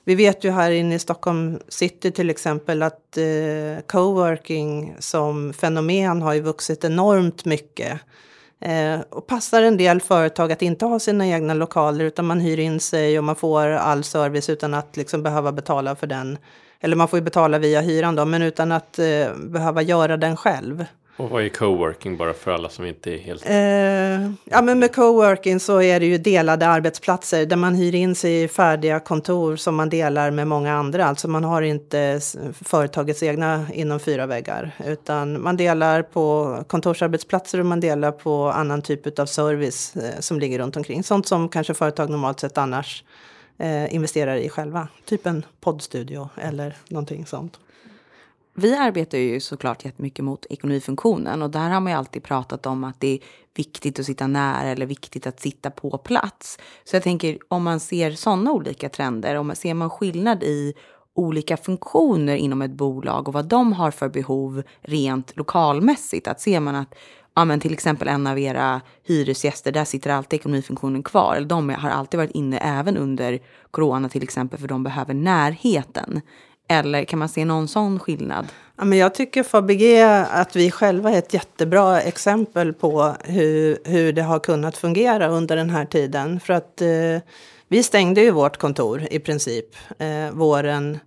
[0.05, 6.23] Vi vet ju här inne i Stockholm city till exempel att eh, coworking som fenomen
[6.23, 8.01] har ju vuxit enormt mycket.
[8.61, 12.59] Eh, och passar en del företag att inte ha sina egna lokaler utan man hyr
[12.59, 16.39] in sig och man får all service utan att liksom behöva betala för den.
[16.81, 20.37] Eller man får ju betala via hyran då, men utan att eh, behöva göra den
[20.37, 20.85] själv.
[21.21, 23.47] Och vad är coworking bara för alla som inte är helt...
[23.47, 28.15] Eh, ja, men med coworking så är det ju delade arbetsplatser där man hyr in
[28.15, 31.05] sig i färdiga kontor som man delar med många andra.
[31.05, 32.21] Alltså man har inte
[32.65, 38.83] företagets egna inom fyra väggar utan man delar på kontorsarbetsplatser och man delar på annan
[38.83, 41.03] typ av service eh, som ligger runt omkring.
[41.03, 43.05] Sånt som kanske företag normalt sett annars
[43.59, 44.89] eh, investerar i själva.
[45.05, 47.59] Typ en poddstudio eller någonting sånt.
[48.61, 52.85] Vi arbetar ju såklart jättemycket mot ekonomifunktionen och där har man ju alltid pratat om
[52.85, 53.19] att det är
[53.55, 56.59] viktigt att sitta nära eller viktigt att sitta på plats.
[56.85, 60.75] Så jag tänker om man ser sådana olika trender, om man ser man skillnad i
[61.15, 66.29] olika funktioner inom ett bolag och vad de har för behov rent lokalmässigt.
[66.29, 66.95] Att ser man att
[67.35, 71.37] ja, men till exempel en av era hyresgäster, där sitter alltid ekonomifunktionen kvar.
[71.37, 73.39] Eller de har alltid varit inne även under
[73.71, 76.21] corona till exempel för de behöver närheten.
[76.71, 78.47] Eller kan man se någon sån skillnad?
[78.77, 84.13] Ja, men jag tycker Fabege att vi själva är ett jättebra exempel på hur, hur
[84.13, 86.41] det har kunnat fungera under den här tiden.
[86.41, 86.89] För att eh,
[87.69, 89.67] vi stängde ju vårt kontor i princip
[89.99, 90.99] eh, våren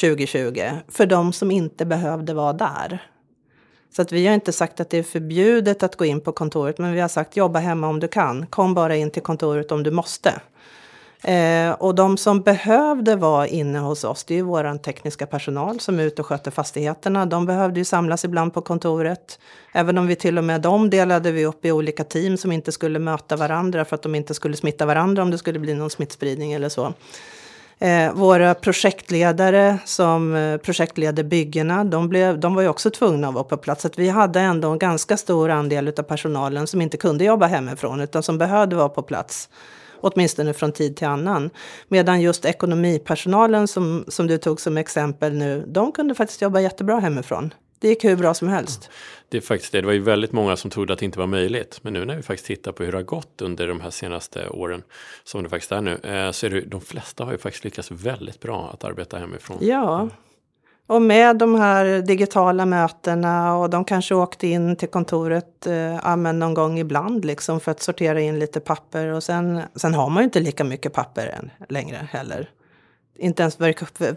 [0.00, 3.02] 2020 för de som inte behövde vara där.
[3.96, 6.78] Så att vi har inte sagt att det är förbjudet att gå in på kontoret,
[6.78, 8.46] men vi har sagt jobba hemma om du kan.
[8.46, 10.40] Kom bara in till kontoret om du måste.
[11.22, 15.80] Eh, och de som behövde vara inne hos oss, det är ju vår tekniska personal
[15.80, 17.26] som är ute och sköter fastigheterna.
[17.26, 19.38] De behövde ju samlas ibland på kontoret.
[19.72, 22.72] Även om vi till och med dem delade vi upp i olika team som inte
[22.72, 25.90] skulle möta varandra för att de inte skulle smitta varandra om det skulle bli någon
[25.90, 26.92] smittspridning eller så.
[27.78, 33.34] Eh, våra projektledare som eh, projektleder byggena, de, blev, de var ju också tvungna att
[33.34, 33.82] vara på plats.
[33.82, 38.00] Så vi hade ändå en ganska stor andel av personalen som inte kunde jobba hemifrån
[38.00, 39.48] utan som behövde vara på plats
[40.00, 41.50] åtminstone från tid till annan.
[41.88, 46.98] Medan just ekonomipersonalen som, som du tog som exempel nu, de kunde faktiskt jobba jättebra
[46.98, 47.54] hemifrån.
[47.78, 48.90] det gick hur bra som helst.
[49.28, 49.80] Det är faktiskt det.
[49.80, 51.78] Det var ju väldigt många som trodde att det inte var möjligt.
[51.82, 54.48] Men nu när vi faktiskt tittar på hur det har gått under de här senaste
[54.48, 54.82] åren,
[55.24, 57.90] som det faktiskt är nu, eh, så är det de flesta har ju faktiskt lyckats
[57.90, 59.58] väldigt bra att arbeta hemifrån.
[59.60, 60.08] Ja,
[60.90, 66.54] och med de här digitala mötena och de kanske åkte in till kontoret eh, någon
[66.54, 69.06] gång ibland liksom för att sortera in lite papper.
[69.06, 72.48] Och sen, sen har man ju inte lika mycket papper än längre heller
[73.20, 73.60] inte ens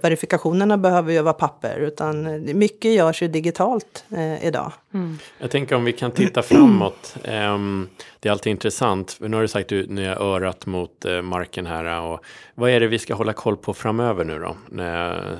[0.01, 4.71] verifikationerna behöver ju vara papper utan mycket görs ju digitalt eh, idag.
[4.93, 5.17] Mm.
[5.39, 7.15] Jag tänker om vi kan titta framåt.
[7.23, 7.89] Um,
[8.19, 9.17] det är alltid intressant.
[9.19, 12.01] Nu har du sagt att ni har örat mot uh, marken här.
[12.01, 12.25] Och
[12.55, 14.55] vad är det vi ska hålla koll på framöver nu då?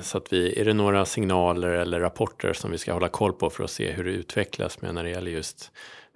[0.00, 3.50] så att vi, är det några signaler eller rapporter som vi ska hålla koll på
[3.50, 5.70] för att se hur det utvecklas med när det gäller just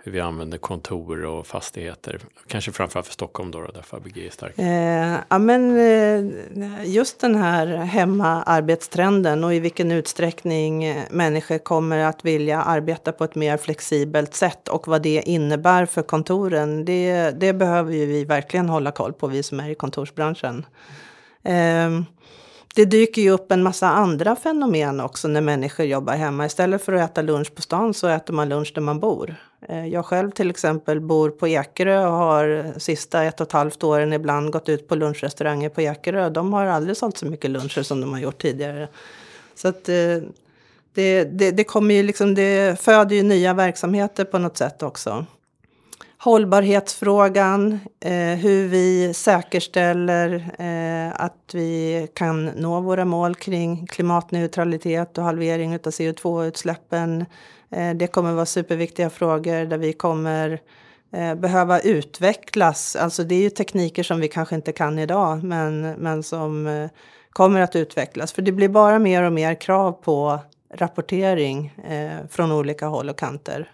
[0.05, 2.21] hur vi använder kontor och fastigheter.
[2.47, 4.59] Kanske framförallt för Stockholm då, där Fabege är stark.
[4.59, 12.25] Eh, ja, men eh, just den här hemmaarbetstrenden och i vilken utsträckning människor kommer att
[12.25, 16.85] vilja arbeta på ett mer flexibelt sätt och vad det innebär för kontoren.
[16.85, 20.67] Det, det behöver ju vi verkligen hålla koll på, vi som är i kontorsbranschen.
[21.43, 21.91] Eh,
[22.79, 26.47] det dyker ju upp en massa andra fenomen också när människor jobbar hemma.
[26.47, 29.35] Istället för att äta lunch på stan så äter man lunch där man bor.
[29.69, 33.85] Eh, jag själv till exempel bor på Ekerö och har sista ett och ett halvt
[33.85, 36.31] åren ibland gått ut på lunchrestauranger på Ekerö.
[36.31, 38.89] De har aldrig sålt så mycket luncher som de har gjort tidigare.
[39.55, 39.95] Så att eh,
[40.95, 45.27] det, det, det kommer ju liksom, det föder ju nya verksamheter på något sätt också
[46.29, 55.25] hållbarhetsfrågan, eh, hur vi säkerställer eh, att vi kan nå våra mål kring klimatneutralitet och
[55.25, 57.27] halvering av CO2-utsläppen.
[57.71, 60.61] Eh, det kommer vara superviktiga frågor där vi kommer
[61.13, 62.97] eh, behöva utvecklas.
[62.97, 66.91] Alltså det är ju tekniker som vi kanske inte kan idag men, men som eh,
[67.31, 68.33] kommer att utvecklas.
[68.33, 70.39] För det blir bara mer och mer krav på
[70.75, 73.71] rapportering eh, från olika håll och kanter.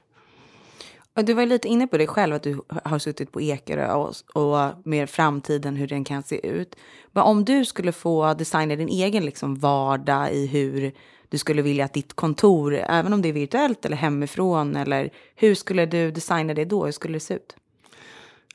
[1.23, 4.73] Du var lite inne på det själv, att du har suttit på Ekerö och, och
[4.85, 6.77] mer framtiden, hur den kan se ut.
[7.13, 10.93] Men om du skulle få designa din egen liksom vardag i hur
[11.29, 15.55] du skulle vilja att ditt kontor, även om det är virtuellt eller hemifrån, eller hur
[15.55, 16.85] skulle du designa det då?
[16.85, 17.57] Hur skulle det se ut?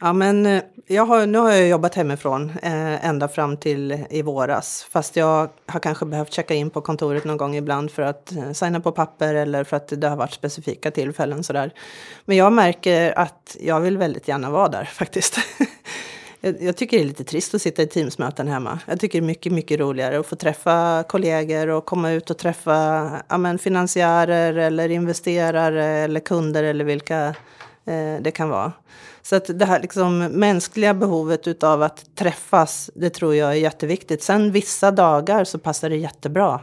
[0.02, 4.22] Ja, men eh, jag har, nu har jag jobbat hemifrån eh, ända fram till i
[4.22, 4.88] våras.
[4.89, 8.52] Fast jag har kanske behövt checka in på kontoret någon gång ibland för att eh,
[8.52, 11.43] signa på papper eller för att det har varit specifika tillfällen.
[11.43, 11.74] Sådär.
[12.26, 15.39] Men jag märker att jag vill väldigt gärna vara där faktiskt.
[16.41, 18.80] jag, jag tycker det är lite trist att sitta i Teamsmöten hemma.
[18.86, 22.38] Jag tycker det är mycket, mycket roligare att få träffa kollegor och komma ut och
[22.38, 27.36] träffa ja, men, finansiärer eller investerare eller kunder eller vilka
[27.90, 28.72] Eh, det kan vara.
[29.22, 34.24] Så att det här liksom mänskliga behovet utav att träffas, det tror jag är jätteviktigt.
[34.24, 36.60] Sen vissa dagar så passar det jättebra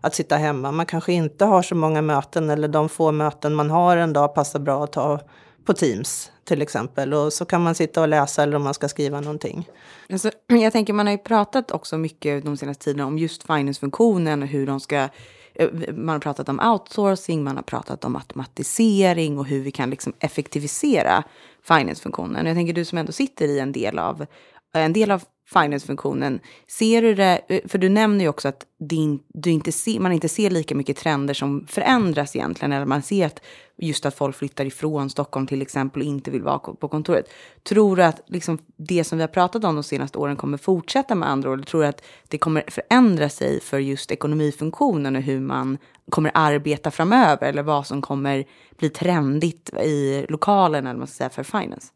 [0.00, 0.72] att sitta hemma.
[0.72, 4.34] Man kanske inte har så många möten eller de få möten man har en dag
[4.34, 5.20] passar bra att ta
[5.64, 7.14] på Teams till exempel.
[7.14, 9.68] Och så kan man sitta och läsa eller om man ska skriva någonting.
[10.12, 14.42] Alltså, jag tänker man har ju pratat också mycket de senaste tiderna om just finance-funktionen
[14.42, 15.08] och hur de ska
[15.54, 19.90] Eh, man har pratat om outsourcing, man har pratat om automatisering och hur vi kan
[19.90, 21.22] liksom effektivisera
[21.62, 22.46] finance-funktionen.
[22.46, 24.26] Jag tänker du som ändå sitter i en del av,
[24.74, 25.22] en del av
[25.52, 26.40] finance-funktionen.
[26.68, 30.12] Ser du det, eh, för du nämner ju också att din, du inte ser, man
[30.12, 33.42] inte ser lika mycket trender som förändras egentligen, eller man ser att
[33.76, 37.26] just att folk flyttar ifrån Stockholm till exempel och inte vill vara på kontoret.
[37.62, 41.14] Tror du att liksom det som vi har pratat om de senaste åren kommer fortsätta
[41.14, 41.66] med andra ord?
[41.66, 45.78] Tror du att det kommer förändra sig för just ekonomifunktionen och hur man
[46.10, 48.44] kommer arbeta framöver eller vad som kommer
[48.78, 51.92] bli trendigt i lokalen eller man ska säga för finance?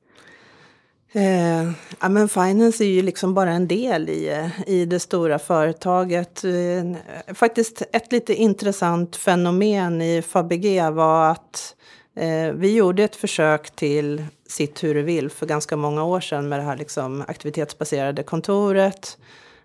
[1.16, 6.44] Eh, ja, men finance är ju liksom bara en del i, i det stora företaget.
[6.44, 11.74] Eh, faktiskt ett lite intressant fenomen i Fabege var att
[12.16, 16.48] eh, vi gjorde ett försök till Sitt hur du vill för ganska många år sedan
[16.48, 19.18] med det här liksom aktivitetsbaserade kontoret.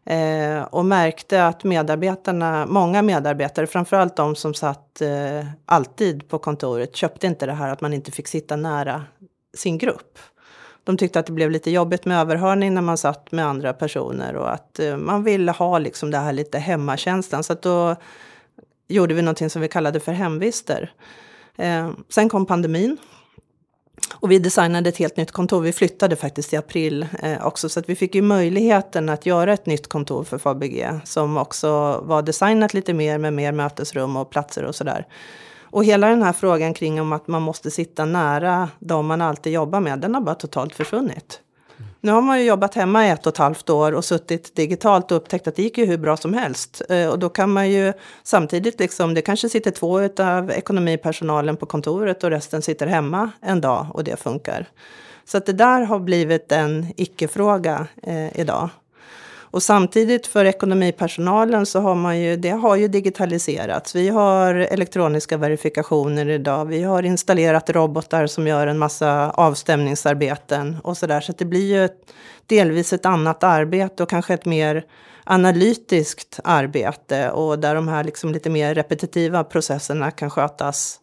[0.05, 6.95] Eh, och märkte att medarbetarna, många medarbetare, framförallt de som satt eh, alltid på kontoret,
[6.95, 9.03] köpte inte det här att man inte fick sitta nära
[9.53, 10.19] sin grupp.
[10.89, 14.35] De tyckte att det blev lite jobbigt med överhörning när man satt med andra personer
[14.35, 17.43] och att eh, man ville ha liksom det här lite hemmakänslan.
[17.43, 17.95] Så att då
[18.87, 20.91] gjorde vi någonting som vi kallade för hemvister.
[21.57, 22.97] Eh, sen kom pandemin.
[24.13, 25.61] Och vi designade ett helt nytt kontor.
[25.61, 27.69] Vi flyttade faktiskt i april eh, också.
[27.69, 30.99] Så att vi fick ju möjligheten att göra ett nytt kontor för Fabege.
[31.05, 35.05] Som också var designat lite mer med mer mötesrum och platser och sådär.
[35.71, 39.53] Och hela den här frågan kring om att man måste sitta nära de man alltid
[39.53, 41.41] jobbar med, den har bara totalt försvunnit.
[42.01, 45.11] Nu har man ju jobbat hemma i ett och ett halvt år och suttit digitalt
[45.11, 46.81] och upptäckt att det gick ju hur bra som helst.
[46.89, 47.93] Eh, och då kan man ju
[48.23, 53.61] samtidigt, liksom, det kanske sitter två av ekonomipersonalen på kontoret och resten sitter hemma en
[53.61, 54.67] dag och det funkar.
[55.25, 58.69] Så att det där har blivit en icke-fråga eh, idag.
[59.51, 63.95] Och samtidigt för ekonomipersonalen så har man ju, det har ju digitaliserats.
[63.95, 66.65] Vi har elektroniska verifikationer idag.
[66.65, 71.21] Vi har installerat robotar som gör en massa avstämningsarbeten och så där.
[71.21, 72.13] Så det blir ju ett,
[72.45, 74.85] delvis ett annat arbete och kanske ett mer
[75.23, 80.99] analytiskt arbete och där de här liksom lite mer repetitiva processerna kan skötas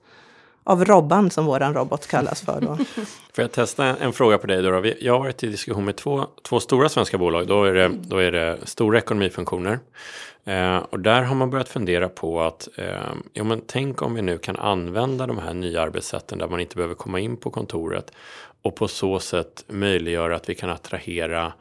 [0.67, 2.61] av Robban som våran robot kallas för.
[2.61, 2.77] Då.
[3.35, 4.81] Får jag testa en fråga på dig då?
[4.81, 4.93] då?
[5.01, 7.47] Jag har varit i diskussion med två, två stora svenska bolag.
[7.47, 9.79] Då är det, då är det stora ekonomifunktioner.
[10.45, 12.87] Eh, och där har man börjat fundera på att eh,
[13.33, 16.77] ja, men tänk om vi nu kan använda de här nya arbetssätten där man inte
[16.77, 18.13] behöver komma in på kontoret
[18.63, 21.53] och på så sätt möjliggöra att vi kan attrahera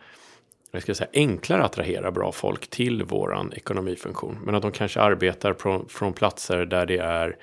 [0.76, 4.38] jag ska säga, enklare att attrahera bra folk till våran ekonomifunktion.
[4.46, 7.36] Men att de kanske arbetar från, från platser där det är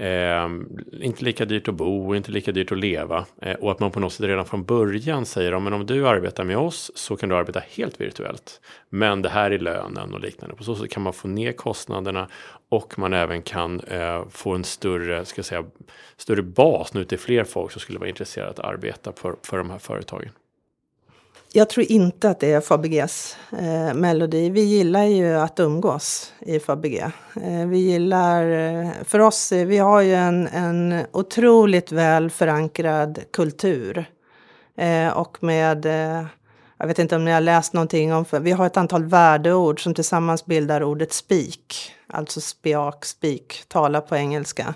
[0.00, 0.48] Eh,
[1.00, 3.26] inte lika dyrt att bo, inte lika dyrt att leva.
[3.42, 5.64] Eh, och att man på något sätt redan från början säger om.
[5.64, 8.60] Men om du arbetar med oss så kan du arbeta helt virtuellt.
[8.88, 10.56] Men det här är lönen och liknande.
[10.56, 12.28] På så sätt kan man få ner kostnaderna
[12.68, 15.64] och man även kan eh, få en större, ska säga,
[16.16, 19.70] större bas nu till fler folk som skulle vara intresserade att arbeta för, för de
[19.70, 20.30] här företagen.
[21.52, 24.50] Jag tror inte att det är Fabeges eh, melodi.
[24.50, 27.12] Vi gillar ju att umgås i Fabege.
[27.42, 33.18] Eh, vi gillar, eh, för oss, eh, vi har ju en, en otroligt väl förankrad
[33.32, 34.04] kultur.
[34.76, 36.26] Eh, och med, eh,
[36.78, 39.82] jag vet inte om ni har läst någonting om, för vi har ett antal värdeord
[39.82, 41.94] som tillsammans bildar ordet speak.
[42.06, 44.74] Alltså spiak, speak, tala på engelska.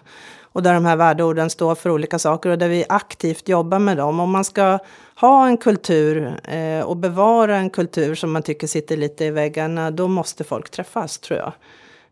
[0.55, 3.97] Och där de här värdeorden står för olika saker och där vi aktivt jobbar med
[3.97, 4.21] dem.
[4.21, 4.79] Om man ska
[5.21, 9.91] ha en kultur eh, och bevara en kultur som man tycker sitter lite i väggarna,
[9.91, 11.53] då måste folk träffas tror jag.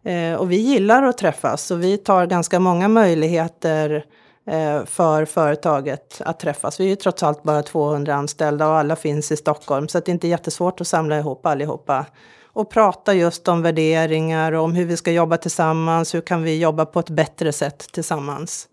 [0.05, 4.05] Eh, och vi gillar att träffas och vi tar ganska många möjligheter
[4.47, 6.80] eh, för företaget att träffas.
[6.80, 10.09] Vi är ju trots allt bara 200 anställda och alla finns i Stockholm så det
[10.09, 12.07] är inte jättesvårt att samla ihop allihopa
[12.53, 16.14] och prata just om värderingar och om hur vi ska jobba tillsammans.
[16.14, 18.68] Hur kan vi jobba på ett bättre sätt tillsammans?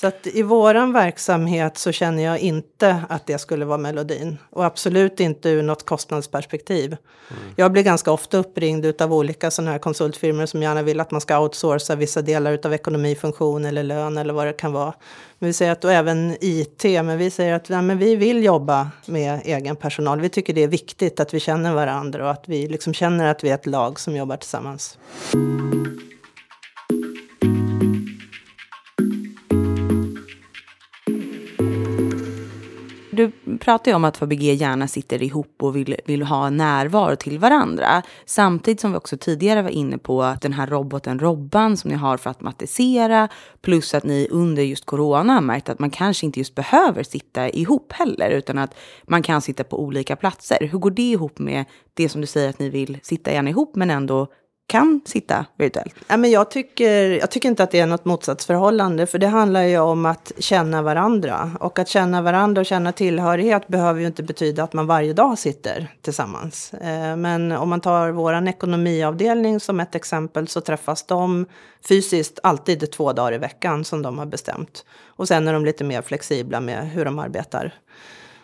[0.00, 4.38] Så att i våran verksamhet så känner jag inte att det skulle vara melodin.
[4.50, 6.86] Och absolut inte ur något kostnadsperspektiv.
[6.86, 7.42] Mm.
[7.56, 11.20] Jag blir ganska ofta uppringd av olika sådana här konsultfirmor som gärna vill att man
[11.20, 14.94] ska outsourca vissa delar av ekonomifunktion eller lön eller vad det kan vara.
[15.38, 18.44] Men vi säger att, och även IT, men vi säger att ja, men vi vill
[18.44, 20.20] jobba med egen personal.
[20.20, 23.44] Vi tycker det är viktigt att vi känner varandra och att vi liksom känner att
[23.44, 24.98] vi är ett lag som jobbar tillsammans.
[33.16, 37.38] Du pratar ju om att Fabege gärna sitter ihop och vill, vill ha närvaro till
[37.38, 38.02] varandra.
[38.24, 42.16] Samtidigt som vi också tidigare var inne på den här roboten Robban som ni har
[42.16, 43.28] för att matisera.
[43.60, 47.48] Plus att ni under just corona har märkt att man kanske inte just behöver sitta
[47.48, 48.30] ihop heller.
[48.30, 50.68] Utan att man kan sitta på olika platser.
[50.70, 51.64] Hur går det ihop med
[51.94, 54.28] det som du säger att ni vill sitta gärna ihop men ändå
[54.66, 55.94] kan sitta virtuellt?
[56.08, 59.62] Ja, men jag, tycker, jag tycker inte att det är något motsatsförhållande, för det handlar
[59.62, 61.50] ju om att känna varandra.
[61.60, 65.38] Och att känna varandra och känna tillhörighet behöver ju inte betyda att man varje dag
[65.38, 66.74] sitter tillsammans.
[66.74, 71.46] Eh, men om man tar vår ekonomiavdelning som ett exempel så träffas de
[71.88, 74.84] fysiskt alltid två dagar i veckan som de har bestämt.
[75.06, 77.74] Och sen är de lite mer flexibla med hur de arbetar.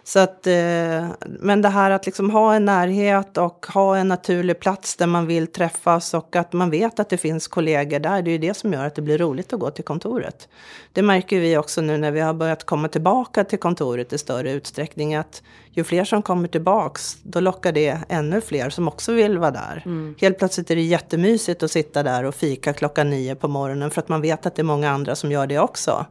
[0.04, 4.60] Så att, eh, men det här att liksom ha en närhet och ha en naturlig
[4.60, 8.22] plats där man vill träffas och att man vet att det finns kollegor där.
[8.22, 10.48] Det är ju det som gör att det blir roligt att gå till kontoret.
[10.92, 14.52] Det märker vi också nu när vi har börjat komma tillbaka till kontoret i större
[14.52, 15.14] utsträckning.
[15.14, 15.42] Att
[15.74, 19.82] ju fler som kommer tillbaks, då lockar det ännu fler som också vill vara där.
[19.84, 20.14] Mm.
[20.20, 24.00] Helt plötsligt är det jättemysigt att sitta där och fika klockan nio på morgonen för
[24.00, 26.06] att man vet att det är många andra som gör det också.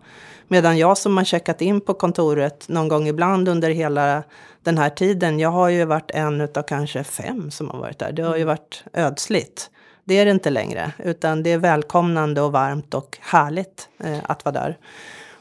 [0.47, 4.24] Medan jag som har checkat in på kontoret någon gång ibland under hela
[4.64, 8.12] den här tiden, jag har ju varit en av kanske fem som har varit där.
[8.12, 9.70] Det har ju varit ödsligt.
[10.03, 14.45] Det är det inte längre, utan det är välkomnande och varmt och härligt eh, att
[14.45, 14.78] vara där.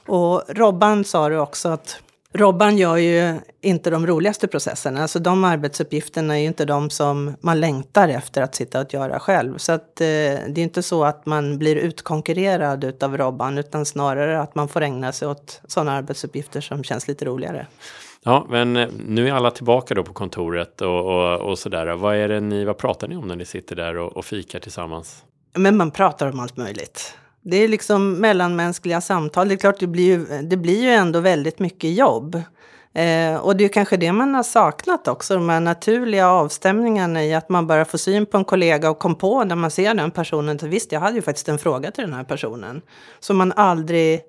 [0.06, 2.02] Och Robban sa det också att
[2.32, 5.02] Robban gör ju inte de roligaste processerna.
[5.02, 9.20] Alltså de arbetsuppgifterna är ju inte de som man längtar efter att sitta och göra
[9.20, 9.58] själv.
[9.58, 14.40] Så att, eh, det är inte så att man blir utkonkurrerad utav Robban utan snarare
[14.40, 17.66] att man får ägna sig åt sådana arbetsuppgifter som känns lite roligare.
[18.22, 21.86] Ja, men eh, nu är alla tillbaka då på kontoret och, och, och sådär.
[21.86, 24.58] Vad är det ni, vad pratar ni om när ni sitter där och, och fikar
[24.58, 25.24] tillsammans?
[25.54, 27.14] Men man pratar om allt möjligt.
[27.42, 29.48] Det är liksom mellanmänskliga samtal.
[29.48, 32.42] Det är klart, det blir ju, det blir ju ändå väldigt mycket jobb.
[32.94, 37.34] Eh, och det är kanske det man har saknat också, de här naturliga avstämningarna i
[37.34, 40.10] att man bara får syn på en kollega och kom på när man ser den
[40.10, 40.58] personen.
[40.58, 42.82] Så visst, jag hade ju faktiskt en fråga till den här personen.
[43.20, 44.20] Som man aldrig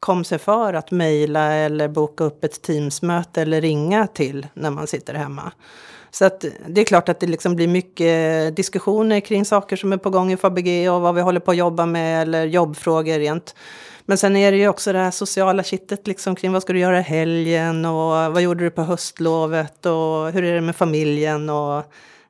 [0.00, 4.86] kom sig för att mejla eller boka upp ett Teamsmöte eller ringa till när man
[4.86, 5.52] sitter hemma.
[6.10, 9.96] Så att det är klart att det liksom blir mycket diskussioner kring saker som är
[9.96, 13.54] på gång i Fabege och vad vi håller på att jobba med eller jobbfrågor rent.
[14.04, 16.78] Men sen är det ju också det här sociala kittet liksom kring vad ska du
[16.78, 21.50] göra i helgen och vad gjorde du på höstlovet och hur är det med familjen
[21.50, 21.84] och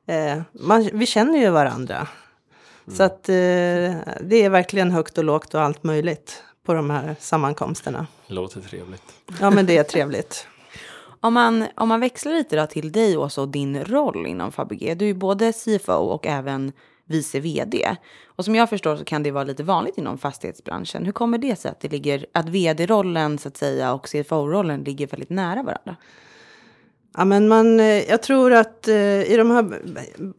[0.07, 1.95] eh, man, vi känner ju varandra.
[1.95, 2.97] Mm.
[2.97, 3.35] Så att eh,
[4.21, 8.07] det är verkligen högt och lågt och allt möjligt på de här sammankomsterna.
[8.27, 9.03] Låter trevligt.
[9.39, 10.47] Ja men det är trevligt.
[11.23, 14.95] Om man, om man växlar lite då till dig Åsa och din roll inom Fabege.
[14.95, 16.71] Du är både CFO och även
[17.05, 17.95] vice vd.
[18.25, 21.05] Och som jag förstår så kan det vara lite vanligt inom fastighetsbranschen.
[21.05, 25.07] Hur kommer det sig att, det ligger, att vd-rollen så att säga och CFO-rollen ligger
[25.07, 25.95] väldigt nära varandra?
[27.17, 29.81] Ja, men man, eh, jag tror att eh, i de här,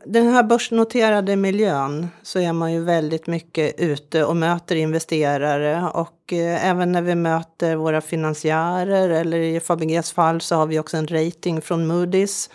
[0.04, 5.88] den här börsnoterade miljön så är man ju väldigt mycket ute och möter investerare.
[5.94, 10.78] Och eh, även när vi möter våra finansiärer eller i Fabeges fall så har vi
[10.78, 12.50] också en rating från Moody's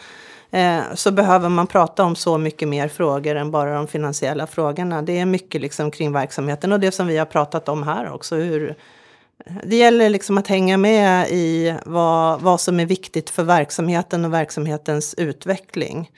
[0.94, 5.02] så behöver man prata om så mycket mer frågor än bara de finansiella frågorna.
[5.02, 8.36] Det är mycket liksom kring verksamheten och det som vi har pratat om här också.
[8.36, 8.76] Hur,
[9.64, 14.34] det gäller liksom att hänga med i vad, vad som är viktigt för verksamheten och
[14.34, 16.12] verksamhetens utveckling.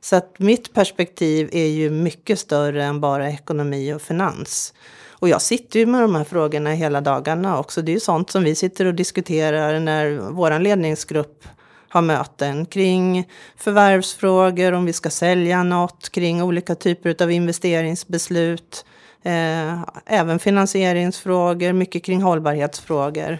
[0.00, 4.74] Så att mitt perspektiv är ju mycket större än bara ekonomi och finans.
[5.18, 7.82] Och jag sitter ju med de här frågorna hela dagarna också.
[7.82, 11.44] Det är ju sånt som vi sitter och diskuterar när vår ledningsgrupp
[11.88, 18.84] har möten kring förvärvsfrågor, om vi ska sälja något, kring olika typer av investeringsbeslut.
[19.26, 23.38] Eh, även finansieringsfrågor, mycket kring hållbarhetsfrågor.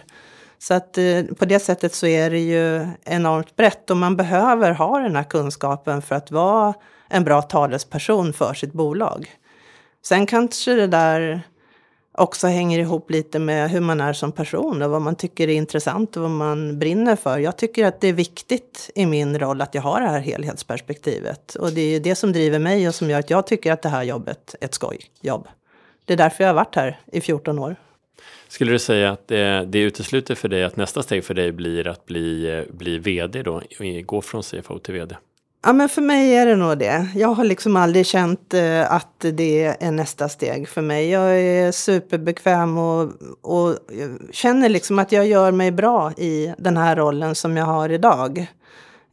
[0.59, 4.71] Så att eh, på det sättet så är det ju enormt brett och man behöver
[4.71, 6.73] ha den här kunskapen för att vara
[7.09, 9.31] en bra talesperson för sitt bolag.
[10.05, 11.41] Sen kanske det där
[12.17, 15.53] också hänger ihop lite med hur man är som person och vad man tycker är
[15.53, 17.39] intressant och vad man brinner för.
[17.39, 21.55] Jag tycker att det är viktigt i min roll att jag har det här helhetsperspektivet.
[21.55, 23.89] Och det är det som driver mig och som gör att jag tycker att det
[23.89, 25.47] här jobbet är ett skojjobb.
[26.07, 27.75] Det är därför jag har varit här i 14 år.
[28.47, 31.87] Skulle du säga att det, det utesluter för dig att nästa steg för dig blir
[31.87, 33.61] att bli, bli vd då?
[34.05, 35.15] Gå från CFO till vd?
[35.63, 37.07] Ja, men för mig är det nog det.
[37.15, 41.09] Jag har liksom aldrig känt eh, att det är nästa steg för mig.
[41.09, 43.77] Jag är superbekväm och, och
[44.31, 48.47] känner liksom att jag gör mig bra i den här rollen som jag har idag.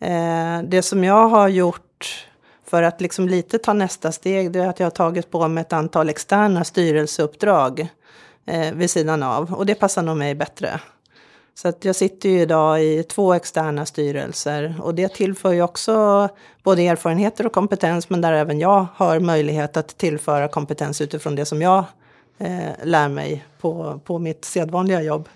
[0.01, 2.27] Eh, det som jag har gjort
[2.67, 5.61] för att liksom lite ta nästa steg, det är att jag har tagit på mig
[5.61, 7.89] ett antal externa styrelseuppdrag
[8.47, 9.55] eh, vid sidan av.
[9.55, 10.81] Och det passar nog mig bättre.
[11.55, 16.29] Så att jag sitter ju idag i två externa styrelser och det tillför ju också
[16.63, 21.45] både erfarenheter och kompetens men där även jag har möjlighet att tillföra kompetens utifrån det
[21.45, 21.85] som jag
[22.39, 25.29] eh, lär mig på, på mitt sedvanliga jobb.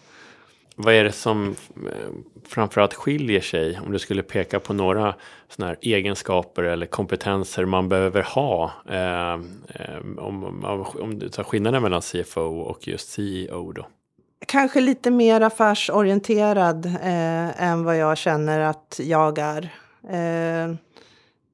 [0.81, 2.09] Vad är det som eh,
[2.49, 5.15] framförallt skiljer sig om du skulle peka på några
[5.49, 9.39] sådana här egenskaper eller kompetenser man behöver ha eh, eh
[10.19, 13.87] om, om, om du tar skillnaden mellan CFO och just CEO då?
[14.47, 19.63] kanske lite mer affärsorienterad eh, än vad jag känner att jag är.
[20.09, 20.75] Eh,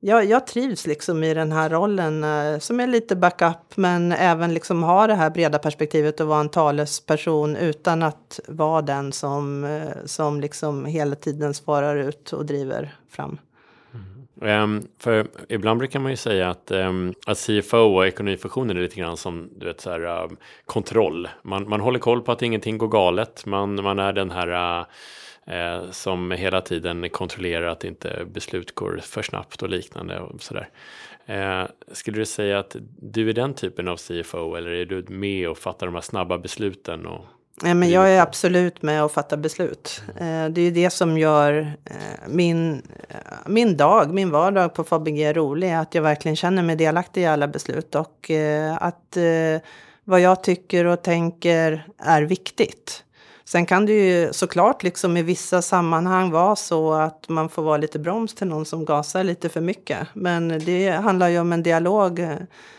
[0.07, 4.55] jag, jag, trivs liksom i den här rollen eh, som är lite backup men även
[4.55, 9.64] liksom ha det här breda perspektivet och vara en talesperson utan att vara den som,
[9.64, 13.38] eh, som liksom hela tiden svarar ut och driver fram.
[14.40, 18.96] Um, för ibland brukar man ju säga att, um, att CFO och ekonomifunktionen är lite
[18.96, 20.30] grann som du vet, så här, uh,
[20.64, 21.28] kontroll.
[21.42, 23.46] Man, man håller koll på att ingenting går galet.
[23.46, 24.86] Man, man är den här uh,
[25.90, 30.20] som hela tiden kontrollerar att inte beslut går för snabbt och liknande.
[30.20, 30.68] Och sådär.
[31.30, 35.49] Uh, skulle du säga att du är den typen av CFO eller är du med
[35.49, 37.07] och fattar de här snabba besluten?
[37.07, 37.24] Och
[37.62, 40.03] Nej, men jag är absolut med och fattar beslut.
[40.09, 43.16] Eh, det är det som gör eh, min, eh,
[43.47, 45.72] min dag, min vardag på Fabege rolig.
[45.72, 47.95] Att jag verkligen känner mig delaktig i alla beslut.
[47.95, 48.30] Och
[48.78, 49.16] att
[50.05, 53.05] vad jag tycker och tänker är viktigt.
[53.45, 57.76] Sen kan det ju såklart liksom i vissa sammanhang vara så att man får vara
[57.76, 60.09] lite broms till någon som gasar lite för mycket.
[60.12, 62.36] Men det handlar ju om en dialog eh,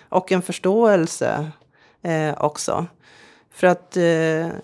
[0.10, 1.52] och en förståelse
[2.02, 2.86] eh, också.
[3.54, 4.02] För att eh,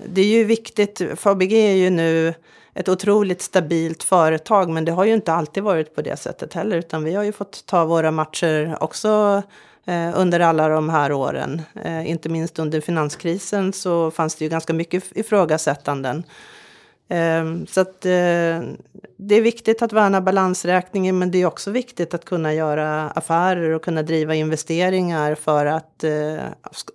[0.05, 2.33] det är ju viktigt, Fabege är ju nu
[2.73, 6.77] ett otroligt stabilt företag men det har ju inte alltid varit på det sättet heller
[6.77, 9.41] utan vi har ju fått ta våra matcher också
[9.85, 11.61] Eh, under alla de här åren.
[11.83, 16.23] Eh, inte minst under finanskrisen så fanns det ju ganska mycket ifrågasättanden.
[17.09, 18.61] Ehm, så att, eh,
[19.17, 23.69] det är viktigt att värna balansräkningen men det är också viktigt att kunna göra affärer
[23.69, 26.03] och kunna driva investeringar för att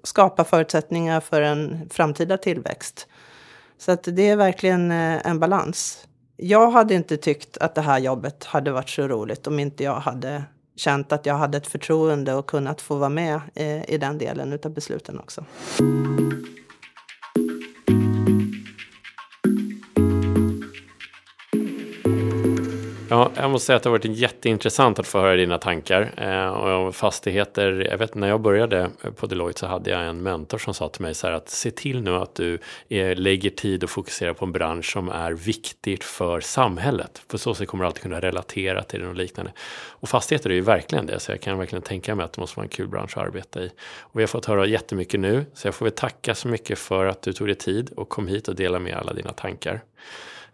[0.02, 3.06] skapa förutsättningar för en framtida tillväxt.
[3.78, 6.06] Så att det är verkligen en balans.
[6.36, 10.00] Jag hade inte tyckt att det här jobbet hade varit så roligt om inte jag
[10.00, 10.42] hade
[10.76, 14.58] känt att jag hade ett förtroende och kunnat få vara med eh, i den delen
[14.64, 15.44] av besluten också.
[23.10, 26.14] Ja, jag måste säga att det har varit jätteintressant att få höra dina tankar.
[26.16, 30.58] Eh, och fastigheter, jag vet när jag började på Deloitte så hade jag en mentor
[30.58, 33.84] som sa till mig så här att se till nu att du eh, lägger tid
[33.84, 37.22] och fokuserar på en bransch som är viktigt för samhället.
[37.28, 39.52] På så sätt kommer du alltid kunna relatera till den och liknande.
[39.88, 42.56] Och fastigheter är ju verkligen det, så jag kan verkligen tänka mig att det måste
[42.56, 43.70] vara en kul bransch att arbeta i.
[44.00, 47.06] Och vi har fått höra jättemycket nu, så jag får väl tacka så mycket för
[47.06, 49.80] att du tog dig tid och kom hit och delade med alla dina tankar.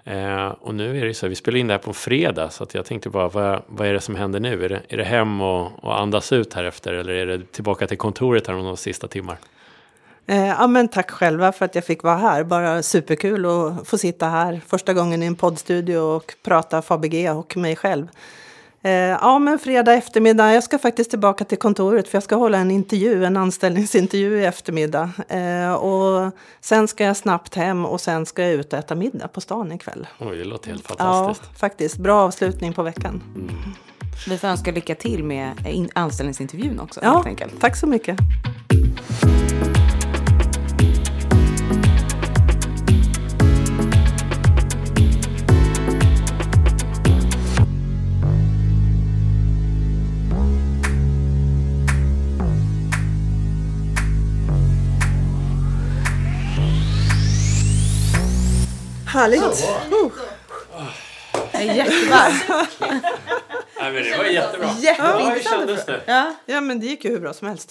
[0.04, 2.64] Eh, och nu är det ju så, vi spelar in det här på fredag, så
[2.64, 4.64] att jag tänkte bara, vad, vad är det som händer nu?
[4.64, 7.86] Är det, är det hem och, och andas ut här efter, eller är det tillbaka
[7.86, 9.36] till kontoret här om några sista timmar?
[10.26, 12.44] Eh, ja, men tack själva för att jag fick vara här.
[12.44, 17.56] Bara superkul att få sitta här första gången i en poddstudio och prata Fabege och
[17.56, 18.08] mig själv.
[18.84, 20.54] Eh, ja, men fredag eftermiddag.
[20.54, 24.44] Jag ska faktiskt tillbaka till kontoret för jag ska hålla en intervju, en anställningsintervju i
[24.44, 25.10] eftermiddag.
[25.28, 29.28] Eh, och sen ska jag snabbt hem och sen ska jag ut och äta middag
[29.28, 30.06] på stan ikväll.
[30.18, 31.50] Oj, det låter helt fantastiskt.
[31.52, 31.96] Ja, faktiskt.
[31.96, 33.22] Bra avslutning på veckan.
[33.34, 33.54] Mm.
[34.28, 35.52] Vi får önska lycka till med
[35.92, 37.00] anställningsintervjun också.
[37.02, 37.24] Ja,
[37.60, 38.18] tack så mycket.
[59.12, 59.42] Härligt!
[59.42, 60.10] Oh.
[61.62, 62.44] Jättevarmt.
[63.80, 64.68] Nej, men det var jättebra.
[64.80, 65.70] Jätteintressant.
[65.70, 66.02] Ja, det?
[66.06, 66.34] Ja.
[66.46, 67.70] ja, men det gick ju hur bra som helst.